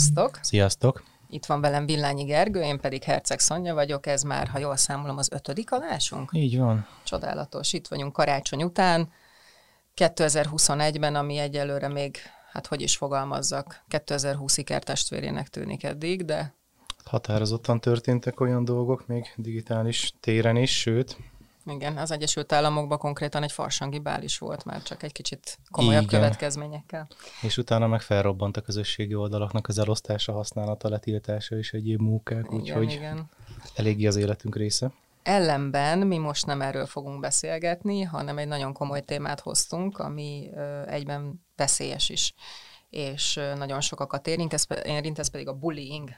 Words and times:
Sziasztok! 0.00 0.38
Sziasztok! 0.42 1.02
Itt 1.28 1.46
van 1.46 1.60
velem 1.60 1.86
Villányi 1.86 2.24
Gergő, 2.24 2.60
én 2.60 2.80
pedig 2.80 3.02
Herceg 3.02 3.38
Szonya 3.38 3.74
vagyok, 3.74 4.06
ez 4.06 4.22
már, 4.22 4.48
ha 4.48 4.58
jól 4.58 4.76
számolom, 4.76 5.16
az 5.16 5.32
ötödik 5.32 5.72
adásunk? 5.72 6.30
Így 6.32 6.58
van. 6.58 6.86
Csodálatos, 7.04 7.72
itt 7.72 7.88
vagyunk 7.88 8.12
karácsony 8.12 8.62
után, 8.62 9.12
2021-ben, 9.96 11.14
ami 11.14 11.38
egyelőre 11.38 11.88
még, 11.88 12.16
hát 12.52 12.66
hogy 12.66 12.80
is 12.80 12.96
fogalmazzak, 12.96 13.84
2020 13.88 14.56
ikertestvérének 14.56 15.48
tűnik 15.48 15.84
eddig, 15.84 16.24
de... 16.24 16.54
Határozottan 17.04 17.80
történtek 17.80 18.40
olyan 18.40 18.64
dolgok, 18.64 19.06
még 19.06 19.32
digitális 19.36 20.12
téren 20.20 20.56
is, 20.56 20.80
sőt, 20.80 21.16
igen, 21.70 21.96
az 21.96 22.10
Egyesült 22.10 22.52
Államokban 22.52 22.98
konkrétan 22.98 23.42
egy 23.42 23.52
farsangi 23.52 23.98
bál 23.98 24.22
is 24.22 24.38
volt 24.38 24.64
már, 24.64 24.82
csak 24.82 25.02
egy 25.02 25.12
kicsit 25.12 25.58
komolyabb 25.70 26.02
Igen. 26.02 26.20
következményekkel. 26.20 27.08
És 27.42 27.56
utána 27.56 27.86
meg 27.86 28.00
felrobbant 28.00 28.56
a 28.56 28.60
közösségi 28.60 29.14
oldalaknak 29.14 29.68
az 29.68 29.78
elosztása, 29.78 30.32
használata, 30.32 30.88
letiltása 30.88 31.56
és 31.56 31.72
egyéb 31.72 32.00
munkák, 32.00 32.52
úgyhogy 32.52 32.92
igen. 32.92 33.28
eléggé 33.74 34.06
az 34.06 34.16
életünk 34.16 34.56
része. 34.56 34.92
Ellenben 35.22 35.98
mi 35.98 36.18
most 36.18 36.46
nem 36.46 36.60
erről 36.60 36.86
fogunk 36.86 37.20
beszélgetni, 37.20 38.02
hanem 38.02 38.38
egy 38.38 38.48
nagyon 38.48 38.72
komoly 38.72 39.00
témát 39.00 39.40
hoztunk, 39.40 39.98
ami 39.98 40.50
egyben 40.86 41.44
veszélyes 41.56 42.08
is, 42.08 42.34
és 42.90 43.40
nagyon 43.56 43.80
sokakat 43.80 44.26
érint, 44.26 44.52
ez, 44.52 44.66
érint, 44.84 45.18
ez 45.18 45.30
pedig 45.30 45.48
a 45.48 45.54
bullying. 45.54 46.10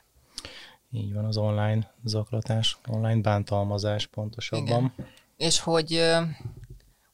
Így 0.90 1.12
van, 1.12 1.24
az 1.24 1.36
online 1.36 1.94
zaklatás, 2.04 2.78
online 2.88 3.20
bántalmazás 3.20 4.06
pontosabban. 4.06 4.66
Igen 4.66 4.92
és 5.42 5.60
hogy 5.60 5.92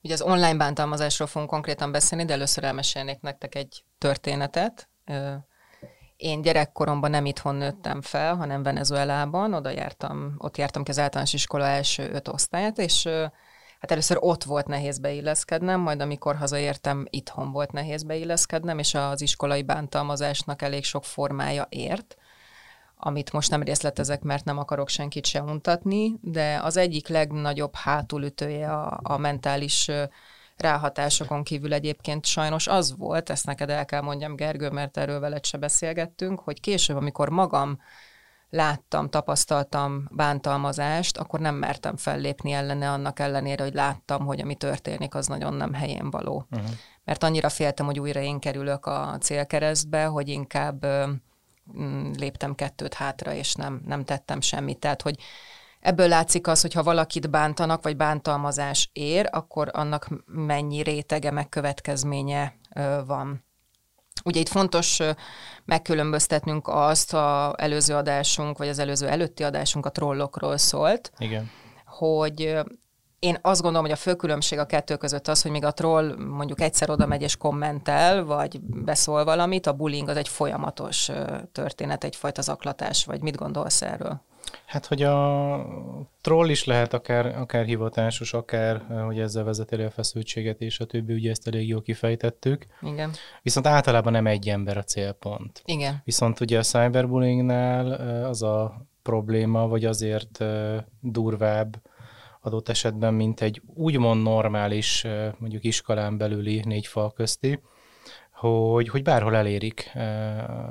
ugye 0.03 0.15
az 0.15 0.23
online 0.23 0.57
bántalmazásról 0.57 1.29
fogunk 1.29 1.51
konkrétan 1.51 1.93
beszélni, 1.93 2.25
de 2.25 2.33
először 2.33 2.65
elmesélnék 2.65 3.21
nektek 3.21 3.55
egy 3.55 3.85
történetet. 3.99 4.89
Én 6.17 6.43
gyerekkoromban 6.43 7.11
nem 7.11 7.27
itthon 7.27 7.55
nőttem 7.55 8.01
fel, 8.01 8.37
hanem 8.37 8.63
Venezuelában, 8.63 9.55
oda 9.55 9.71
jártam, 9.71 10.35
ott 10.39 10.57
jártam 10.57 10.83
ki 10.83 10.91
az 10.91 10.99
általános 10.99 11.33
iskola 11.33 11.65
első 11.65 12.11
öt 12.13 12.29
osztályát, 12.29 12.79
és 12.79 13.07
hát 13.81 13.91
először 13.91 14.17
ott 14.21 14.45
volt 14.45 14.67
nehéz 14.67 14.99
beilleszkednem, 14.99 15.81
majd 15.81 16.01
amikor 16.01 16.37
hazaértem, 16.37 17.07
itthon 17.11 17.53
volt 17.53 17.73
nehéz 17.73 18.03
beilleszkednem, 18.03 18.79
és 18.79 18.95
az 18.95 19.21
iskolai 19.21 19.63
bántalmazásnak 19.63 20.63
elég 20.63 20.85
sok 20.85 21.05
formája 21.05 21.67
ért 21.69 22.17
amit 23.01 23.33
most 23.33 23.51
nem 23.51 23.63
részletezek, 23.63 24.23
mert 24.23 24.45
nem 24.45 24.59
akarok 24.59 24.89
senkit 24.89 25.27
se 25.27 25.43
untatni, 25.43 26.15
de 26.21 26.61
az 26.63 26.77
egyik 26.77 27.09
legnagyobb 27.09 27.75
hátulütője 27.75 28.73
a, 28.73 29.01
a 29.03 29.17
mentális 29.17 29.91
ráhatásokon 30.57 31.43
kívül 31.43 31.73
egyébként 31.73 32.27
sajnos 32.27 32.67
az 32.67 32.97
volt, 32.97 33.31
ezt 33.31 33.47
neked 33.47 33.71
el 33.71 33.85
kell 33.85 34.01
mondjam, 34.01 34.37
Gergő, 34.37 34.71
mert 34.71 34.97
erről 34.97 35.21
veled 35.21 35.45
se 35.45 35.59
beszélgettünk, 35.59 36.41
hogy 36.41 36.61
később, 36.61 36.97
amikor 36.97 37.29
magam 37.29 37.79
láttam, 38.51 39.09
tapasztaltam 39.09 40.09
bántalmazást, 40.11 41.19
akkor 41.19 41.41
nem 41.41 41.55
mertem 41.55 41.97
fellépni 41.97 42.53
ellene 42.53 42.91
annak 42.91 43.19
ellenére, 43.19 43.63
hogy 43.63 43.75
láttam, 43.75 44.27
hogy 44.27 44.41
ami 44.41 44.55
történik, 44.55 45.15
az 45.15 45.27
nagyon 45.27 45.55
nem 45.55 45.73
helyén 45.73 46.11
való. 46.11 46.47
Uh-huh. 46.51 46.69
Mert 47.05 47.23
annyira 47.23 47.49
féltem, 47.49 47.87
hogy 47.87 48.01
újra 48.01 48.21
én 48.21 48.39
kerülök 48.39 48.87
a 48.87 49.17
célkeresztbe, 49.21 50.05
hogy 50.05 50.29
inkább 50.29 50.87
léptem 52.19 52.55
kettőt 52.55 52.95
hátra, 52.95 53.33
és 53.33 53.55
nem, 53.55 53.83
nem 53.87 54.05
tettem 54.05 54.41
semmit. 54.41 54.79
Tehát, 54.79 55.03
hogy 55.03 55.17
ebből 55.81 56.09
látszik 56.09 56.47
az, 56.47 56.61
hogy 56.61 56.73
ha 56.73 56.83
valakit 56.83 57.31
bántanak, 57.31 57.83
vagy 57.83 57.97
bántalmazás 57.97 58.91
ér, 58.93 59.29
akkor 59.31 59.71
annak 59.73 60.09
mennyi 60.27 60.83
rétege, 60.83 61.31
megkövetkezménye 61.31 62.55
van. 63.07 63.45
Ugye 64.25 64.41
itt 64.41 64.49
fontos 64.49 64.99
megkülönböztetnünk 65.65 66.69
azt, 66.69 67.15
a 67.15 67.55
előző 67.57 67.95
adásunk, 67.95 68.59
vagy 68.59 68.69
az 68.69 68.79
előző 68.79 69.09
előtti 69.09 69.43
adásunk 69.43 69.87
a 69.87 69.91
trollokról 69.91 70.57
szólt. 70.57 71.13
Igen. 71.19 71.51
Hogy 71.85 72.59
én 73.19 73.39
azt 73.43 73.63
gondolom, 73.63 73.87
hogy 73.87 73.95
a 73.95 74.01
fő 74.01 74.15
különbség 74.15 74.59
a 74.59 74.67
kettő 74.67 74.97
között 74.97 75.29
az, 75.29 75.43
hogy 75.43 75.51
még 75.51 75.65
a 75.65 75.73
troll 75.73 76.17
mondjuk 76.17 76.61
egyszer 76.61 76.91
oda 76.91 77.07
megy 77.07 77.23
és 77.23 77.37
kommentel, 77.37 78.25
vagy 78.25 78.61
beszól 78.61 79.25
valamit, 79.25 79.67
a 79.67 79.73
bullying 79.73 80.09
az 80.09 80.17
egy 80.17 80.29
folyamatos 80.29 81.11
történet, 81.53 82.05
egyfajta 82.05 82.43
zaklatás, 82.43 83.05
vagy 83.05 83.23
mit 83.23 83.37
gondolsz 83.37 83.83
erről? 83.83 84.21
Hát, 84.67 84.87
hogy 84.87 85.03
a 85.03 85.67
troll 86.21 86.49
is 86.49 86.65
lehet 86.65 86.95
akár, 86.95 87.27
akár 87.27 87.65
hivatásos, 87.65 88.33
akár, 88.33 88.83
hogy 89.07 89.19
ezzel 89.19 89.45
vezeti 89.45 89.83
a 89.83 89.91
feszültséget, 89.91 90.61
és 90.61 90.81
a 90.81 90.85
többi, 90.85 91.13
ugye 91.13 91.31
ezt 91.31 91.47
elég 91.47 91.69
jól 91.69 91.83
kifejtettük. 91.83 92.67
Igen. 92.81 93.11
Viszont 93.43 93.67
általában 93.67 94.13
nem 94.13 94.27
egy 94.27 94.49
ember 94.49 94.77
a 94.77 94.83
célpont. 94.83 95.63
Igen. 95.65 96.01
Viszont 96.05 96.41
ugye 96.41 96.59
a 96.59 96.63
cyberbullyingnál 96.63 97.93
az 98.25 98.43
a 98.43 98.87
probléma, 99.03 99.69
vagy 99.69 99.85
azért 99.85 100.45
durvább, 101.01 101.77
adott 102.41 102.69
esetben, 102.69 103.15
mint 103.15 103.41
egy 103.41 103.63
úgymond 103.75 104.23
normális, 104.23 105.07
mondjuk 105.39 105.65
iskolán 105.65 106.17
belüli 106.17 106.63
négy 106.65 106.87
fal 106.87 107.13
közti, 107.13 107.61
hogy, 108.33 108.89
hogy 108.89 109.03
bárhol 109.03 109.37
elérik, 109.37 109.91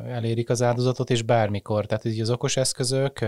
elérik 0.07 0.49
az 0.49 0.61
áldozatot, 0.61 1.09
és 1.09 1.21
bármikor. 1.21 1.85
Tehát 1.85 2.05
így 2.05 2.21
az 2.21 2.29
okos 2.29 2.57
eszközök, 2.57 3.25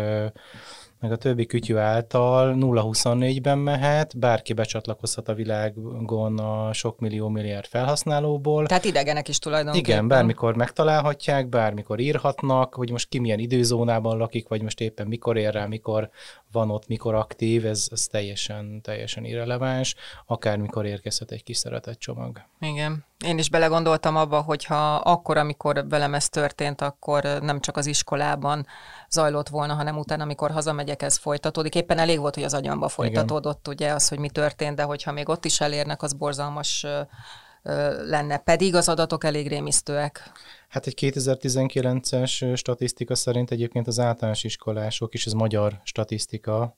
meg 0.99 1.11
a 1.11 1.15
többi 1.15 1.45
kütyű 1.45 1.75
által 1.75 2.55
0-24-ben 2.59 3.57
mehet, 3.57 4.17
bárki 4.17 4.53
becsatlakozhat 4.53 5.27
a 5.27 5.33
világon 5.33 6.39
a 6.39 6.73
sok 6.73 6.99
millió 6.99 7.27
milliárd 7.27 7.65
felhasználóból. 7.65 8.65
Tehát 8.65 8.85
idegenek 8.85 9.27
is 9.27 9.39
tulajdonképpen. 9.39 9.89
Igen, 9.89 10.07
bármikor 10.07 10.55
megtalálhatják, 10.55 11.47
bármikor 11.47 11.99
írhatnak, 11.99 12.73
hogy 12.75 12.91
most 12.91 13.09
ki 13.09 13.19
milyen 13.19 13.39
időzónában 13.39 14.17
lakik, 14.17 14.47
vagy 14.47 14.61
most 14.61 14.81
éppen 14.81 15.07
mikor 15.07 15.37
ér 15.37 15.53
rá, 15.53 15.65
mikor 15.65 16.09
van 16.51 16.69
ott, 16.71 16.87
mikor 16.87 17.13
aktív, 17.15 17.65
ez, 17.65 17.87
ez 17.91 18.07
teljesen, 18.07 18.81
teljesen 18.81 19.25
irreleváns, 19.25 19.95
akármikor 20.25 20.85
érkezhet 20.85 21.31
egy 21.31 21.43
kis 21.43 21.57
szeretett 21.57 21.99
csomag. 21.99 22.41
Igen. 22.59 23.07
Én 23.25 23.37
is 23.37 23.49
belegondoltam 23.49 24.15
abba, 24.15 24.41
hogyha 24.41 24.95
akkor, 24.95 25.37
amikor 25.37 25.85
velem 25.89 26.13
ez 26.13 26.29
történt, 26.29 26.81
akkor 26.81 27.23
nem 27.41 27.59
csak 27.59 27.77
az 27.77 27.85
iskolában 27.85 28.65
zajlott 29.09 29.49
volna, 29.49 29.73
hanem 29.73 29.97
utána, 29.97 30.23
amikor 30.23 30.51
hazamegyek, 30.51 31.01
ez 31.01 31.17
folytatódik. 31.17 31.75
Éppen 31.75 31.97
elég 31.97 32.19
volt, 32.19 32.35
hogy 32.35 32.43
az 32.43 32.53
agyamba 32.53 32.87
folytatódott, 32.87 33.67
Igen. 33.67 33.73
ugye, 33.73 33.93
az, 33.93 34.07
hogy 34.07 34.19
mi 34.19 34.29
történt, 34.29 34.75
de 34.75 34.83
hogyha 34.83 35.11
még 35.11 35.29
ott 35.29 35.45
is 35.45 35.61
elérnek, 35.61 36.01
az 36.01 36.13
borzalmas 36.13 36.85
lenne. 38.05 38.37
Pedig 38.37 38.75
az 38.75 38.89
adatok 38.89 39.23
elég 39.23 39.47
rémisztőek. 39.47 40.31
Hát 40.69 40.87
egy 40.87 40.97
2019-es 41.01 42.57
statisztika 42.57 43.15
szerint 43.15 43.51
egyébként 43.51 43.87
az 43.87 43.99
általános 43.99 44.43
iskolások, 44.43 45.13
és 45.13 45.25
ez 45.25 45.33
magyar 45.33 45.79
statisztika, 45.83 46.75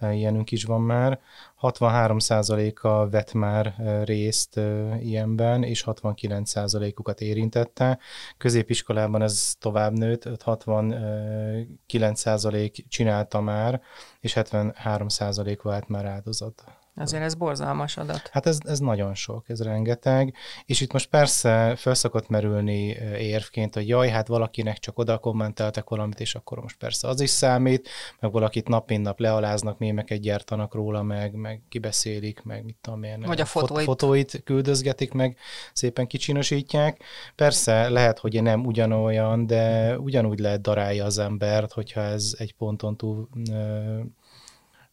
ilyenünk 0.00 0.50
is 0.50 0.64
van 0.64 0.80
már. 0.80 1.20
63%-a 1.60 3.08
vett 3.08 3.32
már 3.32 3.74
részt 4.04 4.60
ilyenben, 5.00 5.62
és 5.62 5.84
69%-ukat 5.86 7.20
érintette. 7.20 7.98
Középiskolában 8.36 9.22
ez 9.22 9.54
tovább 9.58 9.92
nőtt, 9.92 10.22
69% 10.26 12.88
csinálta 12.88 13.40
már, 13.40 13.80
és 14.20 14.32
73% 14.36 15.58
vált 15.62 15.88
már 15.88 16.04
áldozat. 16.04 16.64
Azért 16.98 17.22
ez 17.22 17.34
borzalmas 17.34 17.96
adat. 17.96 18.28
Hát 18.32 18.46
ez, 18.46 18.58
ez 18.64 18.78
nagyon 18.78 19.14
sok, 19.14 19.48
ez 19.48 19.62
rengeteg, 19.62 20.34
és 20.64 20.80
itt 20.80 20.92
most 20.92 21.08
persze 21.08 21.74
fel 21.76 21.94
szokott 21.94 22.28
merülni 22.28 22.86
érvként, 23.18 23.74
hogy 23.74 23.88
jaj, 23.88 24.08
hát 24.08 24.26
valakinek 24.26 24.78
csak 24.78 24.98
oda 24.98 25.18
kommenteltek 25.18 25.88
valamit, 25.88 26.20
és 26.20 26.34
akkor 26.34 26.58
most 26.58 26.76
persze 26.76 27.08
az 27.08 27.20
is 27.20 27.30
számít, 27.30 27.88
meg 28.20 28.32
valakit 28.32 28.68
nap 28.68 28.88
mint 28.88 29.02
nap 29.02 29.20
lealáznak, 29.20 29.78
mémeket 29.78 30.20
gyártanak 30.20 30.74
róla, 30.74 31.02
meg, 31.02 31.34
meg 31.34 31.62
kibeszélik, 31.68 32.42
meg 32.42 32.64
mit 32.64 32.76
tudom 32.80 33.02
én. 33.02 33.22
Vagy 33.26 33.40
a 33.40 33.44
fotóit. 33.44 33.84
fotóit 33.84 34.40
küldözgetik, 34.44 35.12
meg 35.12 35.36
szépen 35.72 36.06
kicsinosítják. 36.06 37.02
Persze 37.34 37.88
lehet, 37.88 38.18
hogy 38.18 38.42
nem 38.42 38.66
ugyanolyan, 38.66 39.46
de 39.46 39.98
ugyanúgy 39.98 40.38
lehet 40.38 40.60
darálja 40.60 41.04
az 41.04 41.18
embert, 41.18 41.72
hogyha 41.72 42.00
ez 42.00 42.34
egy 42.38 42.54
ponton 42.54 42.96
túl 42.96 43.28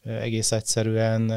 egész 0.03 0.51
egyszerűen 0.51 1.31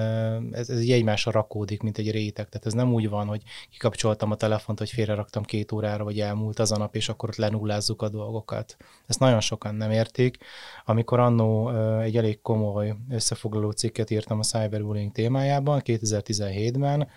ez, 0.52 0.68
ez 0.68 0.80
így 0.80 0.90
egymásra 0.90 1.30
rakódik, 1.30 1.82
mint 1.82 1.98
egy 1.98 2.10
réteg. 2.10 2.48
Tehát 2.48 2.66
ez 2.66 2.72
nem 2.72 2.92
úgy 2.92 3.08
van, 3.08 3.26
hogy 3.26 3.42
kikapcsoltam 3.70 4.30
a 4.30 4.34
telefont, 4.34 4.78
hogy 4.78 4.90
félreraktam 4.90 5.42
két 5.42 5.72
órára, 5.72 6.04
vagy 6.04 6.20
elmúlt 6.20 6.58
az 6.58 6.72
a 6.72 6.76
nap, 6.76 6.96
és 6.96 7.08
akkor 7.08 7.28
ott 7.28 7.36
lenullázzuk 7.36 8.02
a 8.02 8.08
dolgokat. 8.08 8.76
Ezt 9.06 9.18
nagyon 9.18 9.40
sokan 9.40 9.74
nem 9.74 9.90
értik. 9.90 10.36
Amikor 10.84 11.18
annó 11.18 11.70
egy 12.00 12.16
elég 12.16 12.40
komoly 12.40 12.94
összefoglaló 13.10 13.70
cikket 13.70 14.10
írtam 14.10 14.38
a 14.38 14.42
cyberbullying 14.42 15.12
témájában, 15.12 15.80
2017-ben, 15.84 17.08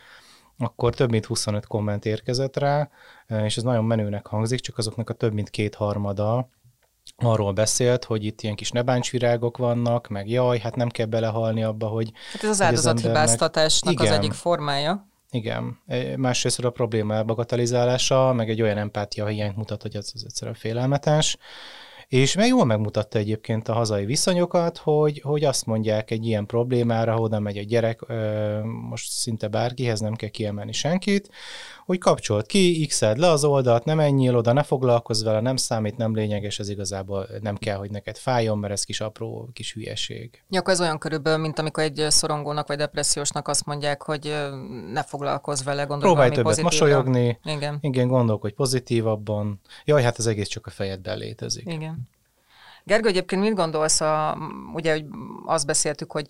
akkor 0.57 0.95
több 0.95 1.09
mint 1.09 1.25
25 1.25 1.65
komment 1.65 2.05
érkezett 2.05 2.57
rá, 2.57 2.89
és 3.27 3.57
ez 3.57 3.63
nagyon 3.63 3.85
menőnek 3.85 4.27
hangzik, 4.27 4.59
csak 4.59 4.77
azoknak 4.77 5.09
a 5.09 5.13
több 5.13 5.33
mint 5.33 5.49
kétharmada 5.49 6.49
arról 7.23 7.51
beszélt, 7.51 8.03
hogy 8.03 8.25
itt 8.25 8.41
ilyen 8.41 8.55
kis 8.55 8.71
nebáncsvirágok 8.71 9.57
vannak, 9.57 10.07
meg 10.07 10.29
jaj, 10.29 10.59
hát 10.59 10.75
nem 10.75 10.89
kell 10.89 11.05
belehalni 11.05 11.63
abba, 11.63 11.87
hogy... 11.87 12.11
Hát 12.31 12.43
ez 12.43 12.49
az 12.49 12.61
áldozathibáztatásnak 12.61 13.99
az 13.99 14.11
egyik 14.11 14.33
formája. 14.33 15.07
Igen. 15.31 15.79
Másrészt 16.15 16.59
a 16.59 16.69
probléma 16.69 17.13
elbagatalizálása, 17.13 18.33
meg 18.33 18.49
egy 18.49 18.61
olyan 18.61 18.77
empátia 18.77 19.25
hiányt 19.25 19.55
mutat, 19.55 19.81
hogy 19.81 19.95
ez, 19.95 20.11
az 20.13 20.23
egyszerűen 20.25 20.55
félelmetes. 20.55 21.37
És 22.09 22.35
meg 22.35 22.47
jól 22.47 22.65
megmutatta 22.65 23.17
egyébként 23.17 23.67
a 23.67 23.73
hazai 23.73 24.05
viszonyokat, 24.05 24.77
hogy, 24.77 25.21
hogy 25.21 25.43
azt 25.43 25.65
mondják 25.65 26.11
egy 26.11 26.25
ilyen 26.25 26.45
problémára, 26.45 27.15
oda 27.17 27.39
megy 27.39 27.57
a 27.57 27.63
gyerek, 27.63 28.01
most 28.63 29.11
szinte 29.11 29.47
bárkihez 29.47 29.99
nem 29.99 30.13
kell 30.13 30.29
kiemelni 30.29 30.71
senkit, 30.71 31.29
hogy 31.85 31.97
kapcsolt 31.97 32.45
ki, 32.45 32.85
x 32.85 33.01
le 33.01 33.29
az 33.29 33.43
oldalt, 33.43 33.85
nem 33.85 33.99
ennyi 33.99 34.29
oda, 34.29 34.53
ne 34.53 34.63
foglalkozz 34.63 35.23
vele, 35.23 35.39
nem 35.39 35.55
számít, 35.55 35.97
nem 35.97 36.15
lényeges, 36.15 36.59
ez 36.59 36.69
igazából 36.69 37.27
nem 37.41 37.55
kell, 37.55 37.77
hogy 37.77 37.91
neked 37.91 38.17
fájjon, 38.17 38.57
mert 38.57 38.73
ez 38.73 38.83
kis 38.83 39.01
apró, 39.01 39.49
kis 39.53 39.73
hülyeség. 39.73 40.43
Ja, 40.49 40.61
ez 40.65 40.81
olyan 40.81 40.97
körülbelül, 40.97 41.39
mint 41.39 41.59
amikor 41.59 41.83
egy 41.83 42.05
szorongónak 42.07 42.67
vagy 42.67 42.77
depressziósnak 42.77 43.47
azt 43.47 43.65
mondják, 43.65 44.01
hogy 44.01 44.35
ne 44.91 45.03
foglalkozz 45.03 45.63
vele, 45.63 45.83
gondolj 45.83 46.11
Próbálj 46.11 46.29
többet 46.29 46.43
pozitívra. 46.43 46.71
mosolyogni, 46.71 47.39
Igen. 47.43 47.77
igen, 47.81 48.07
gondolkodj 48.07 48.53
pozitívabban. 48.53 49.59
Jaj, 49.85 50.03
hát 50.03 50.17
az 50.17 50.27
egész 50.27 50.47
csak 50.47 50.65
a 50.65 50.69
fejedben 50.69 51.17
létezik. 51.17 51.71
Igen. 51.71 51.98
Gergő, 52.83 53.07
egyébként 53.07 53.41
mit 53.41 53.55
gondolsz, 53.55 54.01
a, 54.01 54.37
ugye 54.73 54.91
hogy 54.91 55.05
azt 55.45 55.65
beszéltük, 55.65 56.11
hogy 56.11 56.27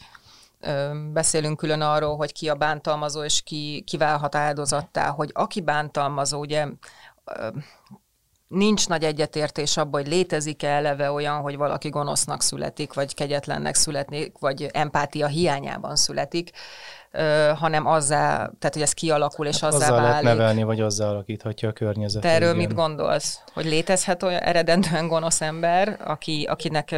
beszélünk 1.12 1.58
külön 1.58 1.82
arról, 1.82 2.16
hogy 2.16 2.32
ki 2.32 2.50
a 2.50 2.56
bántalmazó, 2.56 3.24
és 3.24 3.42
ki, 3.42 3.84
ki 3.86 3.98
válhat 3.98 4.36
áldozattá, 4.36 5.10
hogy 5.10 5.30
aki 5.34 5.62
bántalmazó, 5.62 6.40
ugye 6.40 6.68
nincs 8.50 8.88
nagy 8.88 9.04
egyetértés 9.04 9.78
abban, 9.78 10.02
hogy 10.02 10.12
létezik-e 10.12 10.68
eleve 10.68 11.12
olyan, 11.12 11.42
hogy 11.42 11.58
valaki 11.58 11.90
gonosznak 11.90 12.42
születik, 12.42 12.94
vagy 12.94 13.14
kegyetlennek 13.14 13.76
születik, 13.76 14.38
vagy 14.40 14.70
empátia 14.72 15.28
hiányában 15.28 15.96
születik 15.96 16.52
hanem 17.56 17.86
azzá, 17.86 18.36
tehát 18.36 18.74
hogy 18.74 18.82
ez 18.82 18.94
kialakul, 18.94 19.46
és 19.46 19.60
hát 19.60 19.74
azzá, 19.74 19.86
azzá 19.86 19.96
válik. 19.96 20.24
lehet 20.24 20.24
nevelni, 20.24 20.64
vagy 20.64 20.82
azzá 20.82 21.08
alakíthatja 21.08 21.70
a 21.70 21.72
környezetet. 21.72 22.30
Te 22.30 22.36
erről 22.36 22.56
igen. 22.56 22.68
mit 22.68 22.74
gondolsz? 22.74 23.40
Hogy 23.54 23.66
létezhet 23.66 24.24
olyan 24.24 24.42
eredendően 24.42 25.08
gonosz 25.08 25.42
ember, 25.42 25.98
aki, 26.04 26.46
akinek 26.50 26.96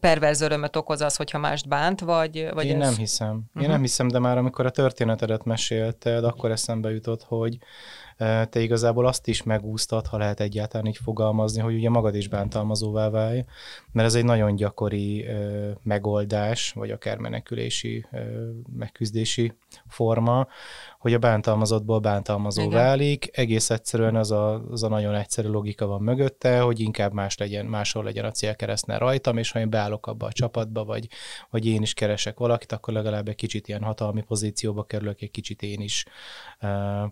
perverz 0.00 0.40
örömöt 0.40 0.76
okoz 0.76 1.00
az, 1.00 1.16
hogyha 1.16 1.38
mást 1.38 1.68
bánt, 1.68 2.00
vagy, 2.00 2.48
vagy 2.52 2.66
Én 2.66 2.82
ez... 2.82 2.88
nem 2.88 2.96
hiszem. 2.96 3.28
Én 3.28 3.42
uh-huh. 3.54 3.70
nem 3.70 3.80
hiszem, 3.80 4.08
de 4.08 4.18
már 4.18 4.38
amikor 4.38 4.66
a 4.66 4.70
történetedet 4.70 5.44
mesélted, 5.44 6.24
akkor 6.24 6.50
eszembe 6.50 6.90
jutott, 6.90 7.22
hogy 7.22 7.58
te 8.18 8.60
igazából 8.60 9.06
azt 9.06 9.28
is 9.28 9.42
megúsztad, 9.42 10.06
ha 10.06 10.18
lehet 10.18 10.40
egyáltalán 10.40 10.86
így 10.86 10.96
fogalmazni, 10.96 11.60
hogy 11.60 11.74
ugye 11.74 11.90
magad 11.90 12.14
is 12.14 12.28
bántalmazóvá 12.28 13.08
válj, 13.08 13.44
mert 13.92 14.06
ez 14.06 14.14
egy 14.14 14.24
nagyon 14.24 14.54
gyakori 14.54 15.26
megoldás, 15.82 16.72
vagy 16.72 16.90
akár 16.90 17.18
menekülési, 17.18 18.06
megküzdési 18.76 19.52
forma, 19.88 20.46
hogy 20.98 21.14
a 21.14 21.18
bántalmazottból 21.18 21.98
bántalmazó 21.98 22.62
Igen. 22.62 22.74
válik, 22.74 23.28
egész 23.32 23.70
egyszerűen 23.70 24.16
az 24.16 24.30
a, 24.30 24.64
az 24.70 24.82
a 24.82 24.88
nagyon 24.88 25.14
egyszerű 25.14 25.48
logika 25.48 25.86
van 25.86 26.02
mögötte, 26.02 26.60
hogy 26.60 26.80
inkább 26.80 27.12
más 27.12 27.36
legyen, 27.36 27.66
máshol 27.66 28.04
legyen 28.04 28.24
a 28.24 28.30
célkeresztnél 28.30 28.98
rajtam, 28.98 29.36
és 29.36 29.50
ha 29.50 29.58
én 29.58 29.70
beállok 29.70 30.06
abba 30.06 30.26
a 30.26 30.32
csapatba, 30.32 30.84
vagy, 30.84 31.08
vagy 31.50 31.66
én 31.66 31.82
is 31.82 31.94
keresek 31.94 32.38
valakit, 32.38 32.72
akkor 32.72 32.94
legalább 32.94 33.28
egy 33.28 33.34
kicsit 33.34 33.68
ilyen 33.68 33.82
hatalmi 33.82 34.22
pozícióba 34.22 34.84
kerülök, 34.84 35.22
egy 35.22 35.30
kicsit 35.30 35.62
én 35.62 35.80
is 35.80 36.04
uh, 36.62 37.10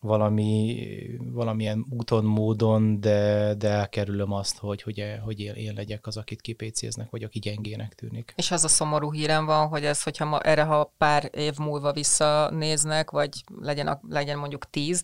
valami, 0.00 0.86
valamilyen 1.18 1.86
úton, 1.90 2.24
módon, 2.24 3.00
de, 3.00 3.54
de 3.54 3.68
elkerülöm 3.68 4.32
azt, 4.32 4.58
hogy, 4.58 4.82
hogy, 4.82 5.04
hogy 5.24 5.40
én, 5.40 5.54
én 5.54 5.72
legyek 5.74 6.06
az, 6.06 6.16
akit 6.16 6.40
kipécéznek, 6.40 7.10
vagy 7.10 7.22
aki 7.22 7.38
gyengének 7.38 7.94
tűnik. 7.94 8.32
És 8.36 8.50
az 8.50 8.64
a 8.64 8.68
szomorú 8.68 9.12
hírem 9.12 9.44
van, 9.44 9.68
hogy 9.68 9.84
ez, 9.84 10.02
hogyha 10.02 10.24
ma, 10.24 10.40
erre 10.40 10.62
ha 10.62 10.92
pár 10.98 11.30
év 11.32 11.56
múlva 11.58 11.92
visszanéznek, 11.92 13.10
vagy 13.10 13.44
legyen, 13.60 14.00
legyen 14.08 14.38
mondjuk 14.38 14.70
tíz, 14.70 15.02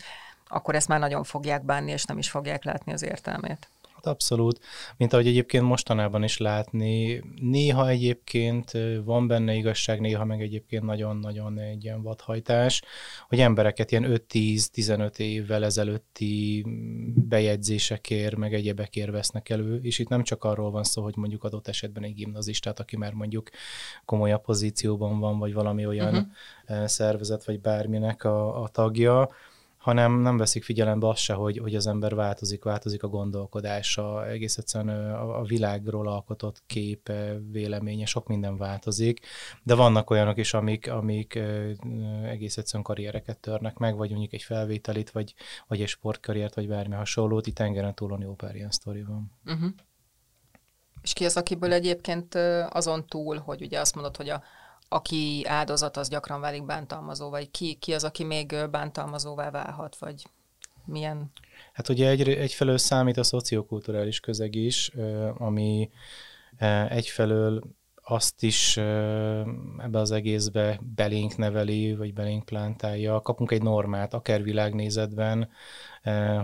akkor 0.49 0.75
ezt 0.75 0.89
már 0.89 0.99
nagyon 0.99 1.25
fogják 1.25 1.65
bánni, 1.65 1.91
és 1.91 2.05
nem 2.05 2.19
is 2.19 2.31
fogják 2.31 2.65
látni 2.65 2.93
az 2.93 3.03
értelmét 3.03 3.69
abszolút. 4.07 4.61
Mint 4.97 5.13
ahogy 5.13 5.27
egyébként 5.27 5.65
mostanában 5.65 6.23
is 6.23 6.39
látni, 6.39 7.23
néha 7.41 7.89
egyébként 7.89 8.73
van 9.05 9.27
benne 9.27 9.55
igazság, 9.55 10.01
néha 10.01 10.25
meg 10.25 10.43
egyébként 10.43 10.83
nagyon-nagyon 10.83 11.59
egy 11.59 11.85
ilyen 11.85 12.03
vadhajtás, 12.03 12.83
hogy 13.29 13.41
embereket 13.41 13.91
ilyen 13.91 14.05
5-10-15 14.09 15.19
évvel 15.19 15.65
ezelőtti 15.65 16.65
bejegyzésekért, 17.15 18.37
meg 18.37 18.55
egyebekért 18.55 19.11
vesznek 19.11 19.49
elő, 19.49 19.79
és 19.83 19.99
itt 19.99 20.09
nem 20.09 20.23
csak 20.23 20.45
arról 20.45 20.71
van 20.71 20.85
szó, 20.85 21.03
hogy 21.03 21.17
mondjuk 21.17 21.45
adott 21.45 21.69
esetben 21.69 22.03
egy 22.03 22.15
gimnazistát, 22.15 22.81
aki 22.81 22.97
már 22.97 23.13
mondjuk 23.13 23.49
komolyabb 24.05 24.43
pozícióban 24.43 25.19
van, 25.19 25.39
vagy 25.39 25.53
valami 25.53 25.87
olyan 25.87 26.15
uh-huh. 26.67 26.87
szervezet, 26.87 27.45
vagy 27.45 27.61
bárminek 27.61 28.25
a, 28.25 28.63
a 28.63 28.69
tagja, 28.69 29.31
hanem 29.87 30.21
nem 30.21 30.37
veszik 30.37 30.65
figyelembe 30.65 31.09
azt 31.09 31.21
se, 31.21 31.33
hogy, 31.35 31.59
hogy 31.59 31.75
az 31.75 31.87
ember 31.87 32.15
változik, 32.15 32.65
változik 32.65 33.03
a 33.03 33.09
gondolkodása, 33.09 34.29
egész 34.29 34.57
egyszerűen 34.57 35.15
a, 35.15 35.43
világról 35.43 36.09
alkotott 36.09 36.63
képe, 36.67 37.39
véleménye, 37.51 38.07
sok 38.07 38.27
minden 38.27 38.57
változik, 38.57 39.21
de 39.63 39.75
vannak 39.75 40.11
olyanok 40.11 40.39
is, 40.39 40.55
amik, 40.55 40.91
amik 40.91 41.35
egész 42.25 42.57
egyszerűen 42.57 42.85
karriereket 42.85 43.39
törnek 43.39 43.77
meg, 43.77 43.97
vagy 43.97 44.11
mondjuk 44.11 44.33
egy 44.33 44.43
felvételit, 44.43 45.11
vagy, 45.11 45.35
vagy 45.67 45.81
egy 45.81 45.89
sportkarriert, 45.89 46.55
vagy 46.55 46.69
bármi 46.69 46.95
hasonlót, 46.95 47.47
itt 47.47 47.55
tengeren 47.55 47.95
túlon 47.95 48.21
jó 48.21 48.35
pár 48.35 48.55
ilyen 48.55 48.71
sztori 48.71 49.03
van. 49.03 49.33
Uh-huh. 49.45 49.71
És 51.03 51.13
ki 51.13 51.25
az, 51.25 51.37
akiből 51.37 51.73
egyébként 51.73 52.35
azon 52.71 53.07
túl, 53.07 53.39
hogy 53.39 53.63
ugye 53.63 53.81
azt 53.81 53.95
mondod, 53.95 54.17
hogy 54.17 54.29
a, 54.29 54.43
aki 54.89 55.43
áldozat, 55.47 55.97
az 55.97 56.09
gyakran 56.09 56.41
válik 56.41 56.65
bántalmazó, 56.65 57.31
vagy 57.31 57.51
ki, 57.51 57.75
ki 57.75 57.95
az, 57.95 58.05
aki 58.05 58.25
még 58.25 58.55
bántalmazóvá 58.71 59.51
válhat, 59.51 59.97
vagy 59.99 60.27
milyen? 60.85 61.33
Hát 61.73 61.89
ugye 61.89 62.09
egy, 62.09 62.29
egyfelől 62.29 62.79
számít 62.79 63.17
a 63.17 63.23
szociokulturális 63.23 64.21
közeg 64.21 64.55
is, 64.55 64.93
ami 65.39 65.91
egyfelől 66.89 67.63
azt 68.09 68.43
is 68.43 68.77
ebbe 68.77 69.99
az 69.99 70.11
egészbe 70.11 70.81
belénk 70.95 71.37
neveli, 71.37 71.95
vagy 71.95 72.13
belénk 72.13 72.45
plántálja. 72.45 73.21
Kapunk 73.21 73.51
egy 73.51 73.63
normát, 73.63 74.15
akár 74.15 74.43
világnézetben, 74.43 75.49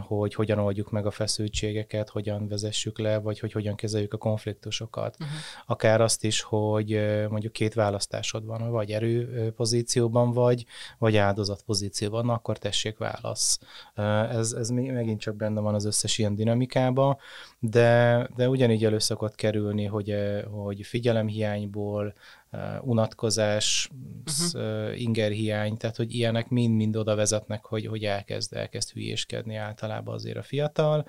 hogy 0.06 0.34
hogyan 0.34 0.58
oldjuk 0.58 0.90
meg 0.90 1.06
a 1.06 1.10
feszültségeket, 1.10 2.08
hogyan 2.08 2.48
vezessük 2.48 2.98
le, 2.98 3.18
vagy 3.18 3.38
hogy 3.38 3.52
hogyan 3.52 3.74
kezeljük 3.74 4.12
a 4.12 4.16
konfliktusokat. 4.16 5.16
Uh-huh. 5.20 5.36
Akár 5.66 6.00
azt 6.00 6.24
is, 6.24 6.40
hogy 6.40 6.92
eh, 6.92 7.28
mondjuk 7.28 7.52
két 7.52 7.74
választásod 7.74 8.44
van, 8.46 8.70
vagy 8.70 8.90
erő 8.90 9.50
pozícióban 9.56 10.32
vagy, 10.32 10.64
vagy 10.98 11.16
áldozat 11.16 11.62
pozícióban, 11.62 12.24
na 12.24 12.32
akkor 12.32 12.58
tessék 12.58 12.98
válasz. 12.98 13.58
Eh, 13.94 14.34
ez, 14.36 14.52
ez 14.52 14.68
megint 14.68 15.20
csak 15.20 15.36
benne 15.36 15.60
van 15.60 15.74
az 15.74 15.84
összes 15.84 16.18
ilyen 16.18 16.34
dinamikában, 16.34 17.16
de, 17.58 18.28
de 18.36 18.48
ugyanígy 18.48 18.84
elő 18.84 18.98
szokott 18.98 19.34
kerülni, 19.34 19.84
hogy, 19.84 20.14
hogy 20.50 20.82
figyelemhiányból, 20.82 22.14
unatkozás, 22.80 23.90
uh-huh. 24.26 24.90
uh, 24.90 25.00
ingerhiány, 25.00 25.76
tehát 25.76 25.96
hogy 25.96 26.14
ilyenek 26.14 26.48
mind-mind 26.48 26.96
oda 26.96 27.14
vezetnek, 27.14 27.64
hogy, 27.64 27.86
hogy 27.86 28.04
elkezd, 28.04 28.52
elkezd 28.52 28.90
hülyéskedni 28.90 29.56
általában 29.56 30.14
azért 30.14 30.36
a 30.36 30.42
fiatal, 30.42 31.06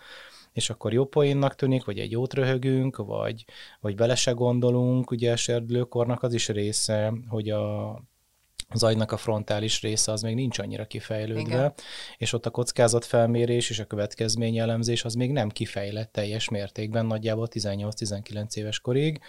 és 0.53 0.69
akkor 0.69 0.93
jó 0.93 1.05
poénnak 1.05 1.55
tűnik, 1.55 1.85
vagy 1.85 1.99
egy 1.99 2.11
jót 2.11 2.33
röhögünk, 2.33 2.97
vagy, 2.97 3.45
vagy 3.79 3.95
bele 3.95 4.15
se 4.15 4.31
gondolunk, 4.31 5.11
ugye 5.11 5.31
a 5.31 5.35
serdülőkornak 5.35 6.23
az 6.23 6.33
is 6.33 6.47
része, 6.47 7.13
hogy 7.27 7.49
a, 7.49 7.91
az 8.69 8.83
agynak 8.83 9.11
a 9.11 9.17
frontális 9.17 9.81
része 9.81 10.11
az 10.11 10.21
még 10.21 10.35
nincs 10.35 10.59
annyira 10.59 10.85
kifejlődve, 10.85 11.41
Igen. 11.41 11.73
és 12.17 12.33
ott 12.33 12.45
a 12.45 12.49
kockázatfelmérés 12.49 13.69
és 13.69 13.79
a 13.79 13.85
következményelemzés 13.85 15.03
az 15.05 15.13
még 15.13 15.31
nem 15.31 15.49
kifejlett 15.49 16.11
teljes 16.11 16.49
mértékben, 16.49 17.05
nagyjából 17.05 17.47
18-19 17.51 18.55
éves 18.55 18.79
korig, 18.79 19.21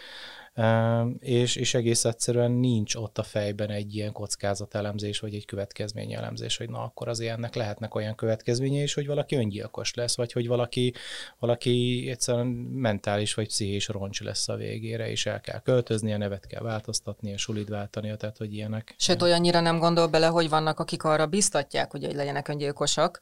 és, 1.19 1.57
és 1.57 1.75
egész 1.75 2.05
egyszerűen 2.05 2.51
nincs 2.51 2.95
ott 2.95 3.19
a 3.19 3.23
fejben 3.23 3.71
egy 3.71 3.95
ilyen 3.95 4.13
kockázatelemzés, 4.13 5.21
vagy 5.21 5.35
egy 5.35 5.45
következményelemzés, 5.45 6.57
hogy 6.57 6.71
na 6.71 6.83
akkor 6.83 7.09
az 7.09 7.21
ennek 7.21 7.55
lehetnek 7.55 7.95
olyan 7.95 8.15
következménye 8.15 8.83
is, 8.83 8.95
hogy 8.95 9.07
valaki 9.07 9.37
öngyilkos 9.37 9.95
lesz, 9.95 10.17
vagy 10.17 10.33
hogy 10.33 10.47
valaki, 10.47 10.95
valaki 11.39 12.07
egyszerűen 12.11 12.47
mentális 12.47 13.35
vagy 13.35 13.47
pszichés 13.47 13.89
roncs 13.89 14.23
lesz 14.23 14.49
a 14.49 14.57
végére, 14.57 15.11
és 15.11 15.27
el 15.27 15.41
kell 15.41 15.61
költözni, 15.61 16.13
a 16.13 16.17
nevet 16.17 16.47
kell 16.47 16.63
változtatni, 16.63 17.33
a 17.33 17.39
sulit 17.39 17.69
váltani, 17.69 18.17
tehát 18.17 18.37
hogy 18.37 18.55
ilyenek. 18.55 18.95
Sőt, 18.99 19.23
olyannyira 19.23 19.61
nem 19.61 19.79
gondol 19.79 20.07
bele, 20.07 20.27
hogy 20.27 20.49
vannak, 20.49 20.81
akik 20.81 21.05
arra 21.05 21.27
biztatják, 21.27 21.91
hogy 21.91 22.03
legyenek 22.15 22.49
öngyilkosak. 22.49 23.21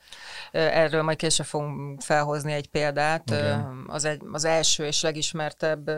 Erről 0.52 1.02
majd 1.02 1.16
később 1.16 1.46
fogunk 1.46 2.00
felhozni 2.00 2.52
egy 2.52 2.66
példát. 2.66 3.34
Az, 3.86 4.04
egy, 4.04 4.20
az 4.32 4.44
első 4.44 4.84
és 4.84 5.02
legismertebb 5.02 5.90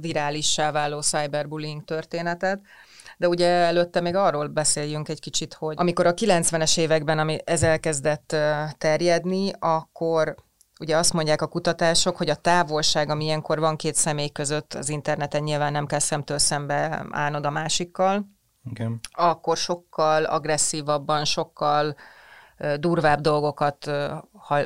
virális 0.00 0.51
virálissá 0.56 0.70
váló 0.70 1.00
cyberbullying 1.00 1.84
történetet. 1.84 2.60
De 3.16 3.28
ugye 3.28 3.48
előtte 3.48 4.00
még 4.00 4.14
arról 4.14 4.46
beszéljünk 4.46 5.08
egy 5.08 5.20
kicsit, 5.20 5.54
hogy 5.54 5.74
amikor 5.78 6.06
a 6.06 6.14
90-es 6.14 6.78
években 6.78 7.18
ami 7.18 7.38
ez 7.44 7.62
elkezdett 7.62 8.36
terjedni, 8.78 9.52
akkor 9.58 10.34
ugye 10.80 10.96
azt 10.96 11.12
mondják 11.12 11.42
a 11.42 11.46
kutatások, 11.46 12.16
hogy 12.16 12.28
a 12.28 12.34
távolság, 12.34 13.08
ami 13.10 13.24
ilyenkor 13.24 13.58
van 13.58 13.76
két 13.76 13.94
személy 13.94 14.28
között 14.28 14.74
az 14.74 14.88
interneten, 14.88 15.42
nyilván 15.42 15.72
nem 15.72 15.86
kell 15.86 15.98
szemtől 15.98 16.38
szembe 16.38 17.06
állnod 17.10 17.46
a 17.46 17.50
másikkal, 17.50 18.26
Igen. 18.70 19.00
akkor 19.12 19.56
sokkal 19.56 20.24
agresszívabban, 20.24 21.24
sokkal 21.24 21.94
durvább 22.76 23.20
dolgokat 23.20 23.90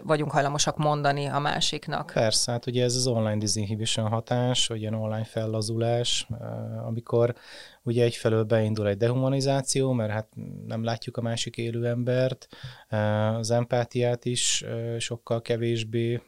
vagyunk 0.05 0.31
hajlamosak 0.31 0.77
mondani 0.77 1.27
a 1.27 1.39
másiknak. 1.39 2.11
Persze, 2.15 2.53
hát 2.53 2.67
ugye 2.67 2.85
ez 2.85 2.95
az 2.95 3.07
online 3.07 3.37
disinhibition 3.37 4.09
hatás, 4.09 4.67
vagy 4.67 4.81
ilyen 4.81 4.95
online 4.95 5.25
fellazulás, 5.25 6.27
amikor 6.87 7.35
ugye 7.87 8.05
egyfelől 8.05 8.45
beindul 8.45 8.89
egy 8.89 8.97
dehumanizáció, 8.97 9.93
mert 9.93 10.11
hát 10.11 10.29
nem 10.67 10.85
látjuk 10.85 11.17
a 11.17 11.21
másik 11.21 11.57
élő 11.57 11.87
embert, 11.87 12.49
az 13.39 13.51
empátiát 13.51 14.25
is 14.25 14.65
sokkal 14.99 15.43
kevésbé 15.43 16.23